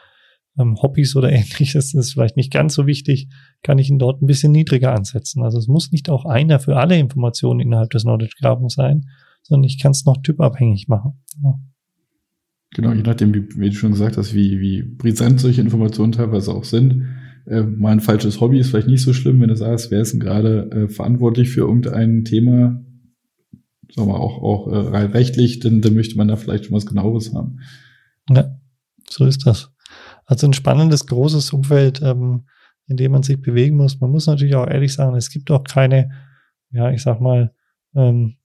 ähm, 0.58 0.76
Hobbys 0.82 1.16
oder 1.16 1.30
ähnliches 1.32 1.94
ist 1.94 2.12
vielleicht 2.12 2.36
nicht 2.36 2.52
ganz 2.52 2.74
so 2.74 2.86
wichtig, 2.86 3.28
kann 3.62 3.78
ich 3.78 3.90
ihn 3.90 3.98
dort 3.98 4.22
ein 4.22 4.26
bisschen 4.26 4.52
niedriger 4.52 4.94
ansetzen. 4.94 5.42
Also 5.42 5.58
es 5.58 5.68
muss 5.68 5.92
nicht 5.92 6.10
auch 6.10 6.24
einer 6.24 6.58
für 6.58 6.76
alle 6.76 6.98
Informationen 6.98 7.60
innerhalb 7.60 7.90
des 7.90 8.02
Knowledge 8.02 8.34
Graphens 8.40 8.74
sein, 8.74 9.06
sondern 9.42 9.64
ich 9.64 9.78
kann 9.78 9.92
es 9.92 10.04
noch 10.04 10.22
typabhängig 10.22 10.88
machen. 10.88 11.22
Ja. 11.42 11.58
Genau, 12.72 12.92
je 12.92 13.02
nachdem, 13.02 13.34
wie, 13.34 13.48
wie, 13.56 13.70
du 13.70 13.76
schon 13.76 13.92
gesagt 13.92 14.16
hast, 14.16 14.32
wie, 14.32 14.60
wie 14.60 14.82
brisant 14.82 15.40
solche 15.40 15.60
Informationen 15.60 16.12
teilweise 16.12 16.52
auch 16.54 16.64
sind. 16.64 17.08
Äh, 17.46 17.62
mal 17.62 17.90
ein 17.90 18.00
falsches 18.00 18.40
Hobby 18.40 18.60
ist 18.60 18.70
vielleicht 18.70 18.86
nicht 18.86 19.02
so 19.02 19.12
schlimm, 19.12 19.40
wenn 19.40 19.48
du 19.48 19.56
sagst, 19.56 19.90
wer 19.90 20.00
ist 20.00 20.12
denn 20.12 20.20
gerade 20.20 20.70
äh, 20.70 20.88
verantwortlich 20.88 21.50
für 21.50 21.62
irgendein 21.62 22.24
Thema, 22.24 22.80
sagen 23.92 24.08
wir 24.08 24.20
auch, 24.20 24.40
auch 24.40 24.68
äh, 24.68 24.76
rein 24.76 25.10
rechtlich, 25.10 25.58
denn 25.58 25.80
dann 25.80 25.94
möchte 25.94 26.16
man 26.16 26.28
da 26.28 26.36
vielleicht 26.36 26.66
schon 26.66 26.76
was 26.76 26.86
genaueres 26.86 27.34
haben. 27.34 27.58
Ja, 28.28 28.56
so 29.08 29.26
ist 29.26 29.46
das. 29.46 29.72
Also 30.26 30.46
ein 30.46 30.52
spannendes, 30.52 31.06
großes 31.06 31.52
Umfeld, 31.52 32.00
ähm, 32.02 32.44
in 32.86 32.96
dem 32.96 33.10
man 33.10 33.24
sich 33.24 33.40
bewegen 33.40 33.76
muss. 33.76 34.00
Man 34.00 34.12
muss 34.12 34.28
natürlich 34.28 34.54
auch 34.54 34.68
ehrlich 34.68 34.92
sagen, 34.92 35.16
es 35.16 35.30
gibt 35.30 35.50
auch 35.50 35.64
keine, 35.64 36.10
ja, 36.70 36.90
ich 36.92 37.02
sag 37.02 37.20
mal, 37.20 37.52
ähm, 37.96 38.36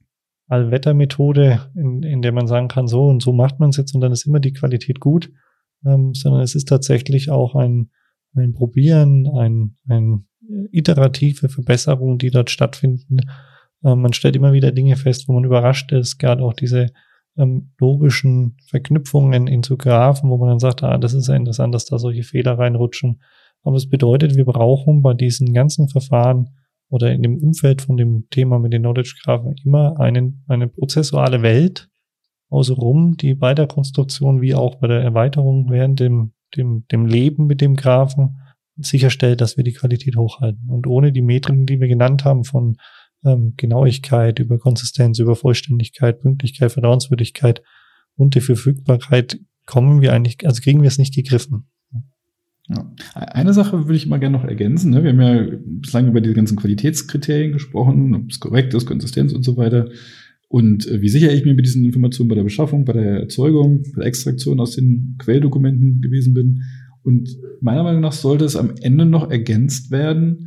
Allwettermethode, 0.47 1.71
in, 1.75 2.03
in 2.03 2.21
der 2.21 2.31
man 2.31 2.47
sagen 2.47 2.67
kann, 2.67 2.87
so 2.87 3.07
und 3.07 3.21
so 3.21 3.33
macht 3.33 3.59
man 3.59 3.69
es 3.69 3.77
jetzt 3.77 3.95
und 3.95 4.01
dann 4.01 4.11
ist 4.11 4.25
immer 4.25 4.39
die 4.39 4.53
Qualität 4.53 4.99
gut, 4.99 5.31
ähm, 5.85 6.13
sondern 6.13 6.41
es 6.41 6.55
ist 6.55 6.67
tatsächlich 6.67 7.31
auch 7.31 7.55
ein, 7.55 7.89
ein 8.35 8.53
Probieren, 8.53 9.27
ein, 9.27 9.77
ein 9.87 10.27
iterative 10.71 11.49
Verbesserung, 11.49 12.17
die 12.19 12.29
dort 12.29 12.51
stattfinden 12.51 13.21
ähm, 13.85 14.01
man 14.01 14.13
stellt 14.13 14.35
immer 14.35 14.51
wieder 14.51 14.71
Dinge 14.71 14.97
fest, 14.97 15.27
wo 15.27 15.33
man 15.33 15.43
überrascht 15.43 15.91
ist, 15.91 16.17
gerade 16.17 16.43
auch 16.43 16.53
diese 16.53 16.87
ähm, 17.37 17.71
logischen 17.79 18.57
Verknüpfungen 18.67 19.47
in 19.47 19.61
so 19.63 19.77
Graphen, 19.77 20.29
wo 20.29 20.37
man 20.37 20.49
dann 20.49 20.59
sagt, 20.59 20.83
ah, 20.83 20.97
das 20.97 21.13
ist 21.13 21.27
ja 21.27 21.35
interessant, 21.35 21.75
dass 21.75 21.85
da 21.85 21.99
solche 21.99 22.23
Fehler 22.23 22.57
reinrutschen. 22.57 23.21
Aber 23.63 23.75
es 23.75 23.89
bedeutet, 23.89 24.35
wir 24.35 24.45
brauchen 24.45 25.01
bei 25.01 25.13
diesen 25.13 25.53
ganzen 25.53 25.87
Verfahren 25.87 26.49
oder 26.89 27.11
in 27.11 27.23
dem 27.23 27.37
Umfeld 27.37 27.81
von 27.81 27.97
dem 27.97 28.27
Thema 28.29 28.59
mit 28.59 28.73
den 28.73 28.83
Knowledge 28.83 29.15
Graphen 29.23 29.55
immer 29.63 29.99
einen, 29.99 30.43
eine 30.47 30.67
prozessuale 30.67 31.41
Welt 31.41 31.89
außenrum, 32.49 33.17
die 33.17 33.33
bei 33.33 33.53
der 33.53 33.67
Konstruktion 33.67 34.41
wie 34.41 34.55
auch 34.55 34.75
bei 34.75 34.87
der 34.87 35.01
Erweiterung 35.01 35.69
während 35.69 35.99
dem, 35.99 36.33
dem, 36.55 36.85
dem 36.91 37.05
Leben 37.05 37.47
mit 37.47 37.61
dem 37.61 37.75
Graphen 37.75 38.37
sicherstellt, 38.77 39.41
dass 39.41 39.57
wir 39.57 39.63
die 39.63 39.73
Qualität 39.73 40.15
hochhalten. 40.15 40.69
Und 40.69 40.87
ohne 40.87 41.11
die 41.11 41.21
Metriken, 41.21 41.65
die 41.65 41.79
wir 41.79 41.87
genannt 41.87 42.25
haben, 42.25 42.43
von 42.43 42.77
ähm, 43.25 43.53
Genauigkeit, 43.57 44.39
über 44.39 44.59
Konsistenz, 44.59 45.19
über 45.19 45.35
Vollständigkeit, 45.35 46.21
Pünktlichkeit, 46.21 46.71
Vertrauenswürdigkeit 46.71 47.61
und 48.15 48.35
die 48.35 48.41
Verfügbarkeit 48.41 49.39
kommen 49.65 50.01
wir 50.01 50.13
eigentlich, 50.13 50.45
also 50.45 50.61
kriegen 50.61 50.81
wir 50.81 50.87
es 50.87 50.97
nicht 50.97 51.15
gegriffen. 51.15 51.69
Ja. 52.67 52.91
Eine 53.13 53.53
Sache 53.53 53.85
würde 53.85 53.95
ich 53.95 54.07
mal 54.07 54.17
gerne 54.19 54.37
noch 54.37 54.43
ergänzen. 54.43 54.91
Ne? 54.91 55.03
Wir 55.03 55.11
haben 55.11 55.21
ja 55.21 55.57
bislang 55.63 56.07
über 56.07 56.21
die 56.21 56.33
ganzen 56.33 56.57
Qualitätskriterien 56.57 57.51
gesprochen, 57.51 58.15
ob 58.15 58.29
es 58.29 58.39
korrekt 58.39 58.73
ist, 58.73 58.87
Konsistenz 58.87 59.33
und 59.33 59.43
so 59.43 59.55
weiter. 59.55 59.89
Und 60.47 60.87
äh, 60.87 61.01
wie 61.01 61.09
sichere 61.09 61.33
ich 61.33 61.45
mir 61.45 61.53
mit 61.53 61.65
diesen 61.65 61.85
Informationen 61.85 62.29
bei 62.29 62.35
der 62.35 62.43
Beschaffung, 62.43 62.85
bei 62.85 62.93
der 62.93 63.19
Erzeugung, 63.19 63.83
bei 63.93 64.01
der 64.01 64.07
Extraktion 64.07 64.59
aus 64.59 64.75
den 64.75 65.15
Quelldokumenten 65.19 66.01
gewesen 66.01 66.33
bin. 66.33 66.63
Und 67.03 67.29
meiner 67.61 67.83
Meinung 67.83 68.01
nach 68.01 68.13
sollte 68.13 68.45
es 68.45 68.55
am 68.55 68.73
Ende 68.81 69.05
noch 69.05 69.29
ergänzt 69.29 69.91
werden 69.91 70.45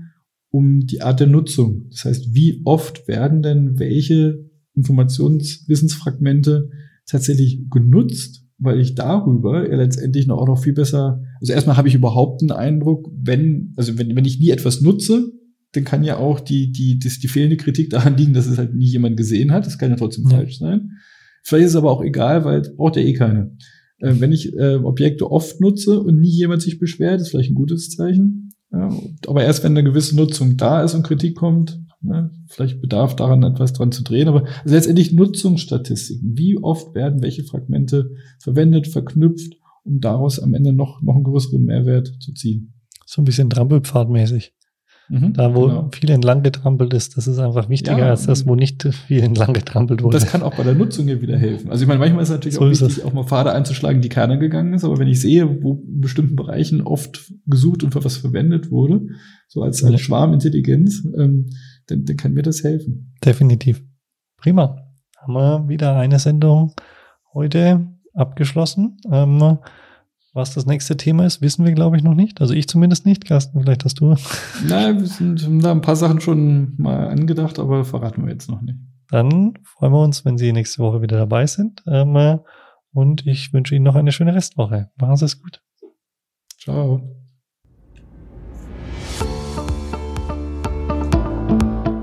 um 0.51 0.87
die 0.87 1.03
Art 1.03 1.21
der 1.21 1.27
Nutzung. 1.27 1.87
Das 1.91 2.05
heißt, 2.05 2.35
wie 2.35 2.63
oft 2.65 3.07
werden 3.07 3.43
denn 3.43 3.79
welche 3.79 4.51
Informationswissensfragmente 4.75 6.71
tatsächlich 7.07 7.69
genutzt, 7.71 8.47
weil 8.59 8.81
ich 8.81 8.95
darüber 8.95 9.69
ja 9.69 9.77
letztendlich 9.77 10.27
noch 10.27 10.39
auch 10.39 10.47
noch 10.47 10.63
viel 10.63 10.73
besser, 10.73 11.23
also 11.41 11.53
erstmal 11.53 11.77
habe 11.77 11.89
ich 11.89 11.95
überhaupt 11.95 12.43
einen 12.43 12.51
Eindruck, 12.51 13.09
wenn, 13.15 13.73
also 13.77 13.99
wenn, 13.99 14.15
wenn 14.17 14.25
ich 14.25 14.41
nie 14.41 14.51
etwas 14.51 14.81
nutze, 14.81 15.33
dann 15.73 15.85
kann 15.85 16.03
ja 16.03 16.17
auch 16.17 16.41
die, 16.41 16.73
die, 16.73 16.99
die, 16.99 17.09
die 17.09 17.29
fehlende 17.29 17.57
Kritik 17.57 17.91
daran 17.91 18.17
liegen, 18.17 18.33
dass 18.33 18.47
es 18.47 18.59
halt 18.59 18.75
nie 18.75 18.87
jemand 18.87 19.17
gesehen 19.17 19.53
hat. 19.53 19.67
Das 19.67 19.79
kann 19.79 19.91
ja 19.91 19.97
trotzdem 19.97 20.25
ja. 20.25 20.31
falsch 20.31 20.59
sein. 20.59 20.93
Vielleicht 21.43 21.67
ist 21.67 21.71
es 21.73 21.77
aber 21.77 21.91
auch 21.91 22.03
egal, 22.03 22.45
weil 22.45 22.63
braucht 22.77 22.97
ja 22.97 23.03
eh 23.03 23.13
keine. 23.13 23.57
Äh, 23.99 24.15
wenn 24.19 24.33
ich 24.33 24.55
äh, 24.57 24.77
Objekte 24.77 25.31
oft 25.31 25.61
nutze 25.61 26.01
und 26.01 26.19
nie 26.19 26.31
jemand 26.31 26.63
sich 26.63 26.79
beschwert, 26.79 27.21
ist 27.21 27.31
vielleicht 27.31 27.51
ein 27.51 27.55
gutes 27.55 27.91
Zeichen. 27.91 28.51
Ja, 28.73 28.91
aber 29.27 29.45
erst 29.45 29.65
wenn 29.65 29.73
eine 29.73 29.85
gewisse 29.85 30.17
Nutzung 30.17 30.57
da 30.57 30.83
ist 30.83 30.95
und 30.95 31.03
Kritik 31.03 31.37
kommt, 31.37 31.81
ne, 32.01 32.31
vielleicht 32.47 32.81
bedarf 32.81 33.17
daran 33.17 33.43
etwas 33.43 33.73
dran 33.73 33.93
zu 33.93 34.03
drehen. 34.03 34.29
Aber 34.29 34.45
letztendlich 34.65 35.13
Nutzungsstatistiken. 35.13 36.37
Wie 36.37 36.59
oft 36.59 36.95
werden 36.95 37.23
welche 37.23 37.45
Fragmente 37.45 38.11
verwendet, 38.39 38.89
verknüpft, 38.89 39.57
um 39.85 40.01
daraus 40.01 40.39
am 40.39 40.55
Ende 40.55 40.73
noch, 40.73 41.03
noch 41.03 41.15
einen 41.15 41.25
größeren 41.25 41.63
Mehrwert 41.63 42.15
zu 42.21 42.33
ziehen? 42.33 42.75
So 43.07 43.23
ein 43.23 43.25
bisschen 43.25 43.51
Trampelpfadmäßig. 43.51 44.55
Mhm, 45.11 45.33
da, 45.33 45.55
wo 45.55 45.67
genau. 45.67 45.91
viel 45.91 46.11
entlang 46.11 46.43
getrampelt 46.43 46.93
ist, 46.93 47.17
das 47.17 47.27
ist 47.27 47.39
einfach 47.39 47.71
wichtiger 47.71 47.99
ja, 47.99 48.11
als 48.11 48.27
das, 48.27 48.47
wo 48.47 48.55
nicht 48.55 48.83
viel 48.93 49.23
entlang 49.23 49.55
getrampelt 49.55 50.03
wurde. 50.03 50.19
Das 50.19 50.29
kann 50.29 50.43
auch 50.43 50.55
bei 50.55 50.65
der 50.65 50.75
Nutzung 50.75 51.09
ja 51.09 51.23
wieder 51.23 51.39
helfen. 51.39 51.71
Also 51.71 51.83
ich 51.83 51.89
meine, 51.89 51.99
manchmal 51.99 52.23
ist 52.23 52.29
es 52.29 52.35
natürlich 52.35 52.57
so 52.57 52.61
auch 52.61 52.71
wichtig, 52.71 53.03
auch 53.05 53.15
mal 53.15 53.25
Pfade 53.25 53.53
einzuschlagen, 53.53 54.03
die 54.03 54.11
keiner 54.11 54.37
gegangen 54.37 54.75
ist, 54.75 54.85
aber 54.85 54.99
wenn 54.99 55.09
ich 55.09 55.21
sehe, 55.21 55.63
wo 55.63 55.83
in 55.87 56.03
bestimmten 56.03 56.37
Bereichen 56.37 56.83
oft 56.83 57.33
gesucht 57.47 57.83
und 57.85 57.93
für 57.93 58.05
was 58.05 58.19
verwendet 58.19 58.71
wurde, 58.71 59.07
so 59.49 59.63
als 59.63 59.81
ja. 59.81 59.97
Schwarmintelligenz, 59.97 61.07
ähm, 61.17 61.47
dann, 61.89 62.05
dann 62.05 62.17
kann 62.17 62.33
mir 62.33 62.43
das 62.43 62.63
helfen. 62.63 63.15
Definitiv. 63.25 63.83
Prima. 64.37 64.77
Haben 65.17 65.33
wir 65.33 65.69
wieder 65.69 65.97
eine 65.97 66.19
Sendung 66.19 66.75
heute 67.35 67.89
abgeschlossen. 68.15 68.99
Ähm, 69.11 69.59
was 70.33 70.55
das 70.55 70.67
nächste 70.67 70.97
Thema 70.97 71.27
ist, 71.27 71.41
wissen 71.41 71.65
wir, 71.65 71.73
glaube 71.73 71.97
ich, 71.97 72.03
noch 72.03 72.15
nicht. 72.15 72.41
Also 72.41 72.55
ich 72.55 72.69
zumindest 72.69 73.07
nicht. 73.07 73.25
Carsten, 73.25 73.61
vielleicht 73.61 73.85
hast 73.85 74.01
du. 74.01 74.15
Nein, 74.67 75.01
wir 75.01 75.07
sind 75.07 75.43
haben 75.43 75.61
da 75.61 75.73
ein 75.73 75.81
paar 75.81 75.97
Sachen 75.97 76.21
schon 76.21 76.75
mal 76.77 77.09
angedacht, 77.09 77.59
aber 77.59 77.85
verraten 77.85 78.25
wir 78.25 78.33
jetzt 78.33 78.49
noch 78.49 78.61
nicht. 78.61 78.79
Dann 79.11 79.55
freuen 79.65 79.93
wir 79.93 80.03
uns, 80.03 80.25
wenn 80.25 80.39
Sie 80.39 80.53
nächste 80.53 80.83
Woche 80.83 81.03
wieder 81.03 81.17
dabei 81.17 81.47
sind. 81.47 81.83
Ähm, 81.87 82.41
und 82.93 83.27
ich 83.27 83.53
wünsche 83.53 83.75
Ihnen 83.75 83.85
noch 83.85 83.95
eine 83.95 84.13
schöne 84.13 84.35
Restwoche. 84.35 84.91
Machen 84.97 85.17
Sie 85.17 85.25
es 85.25 85.41
gut. 85.43 85.63
Ciao. 86.59 87.01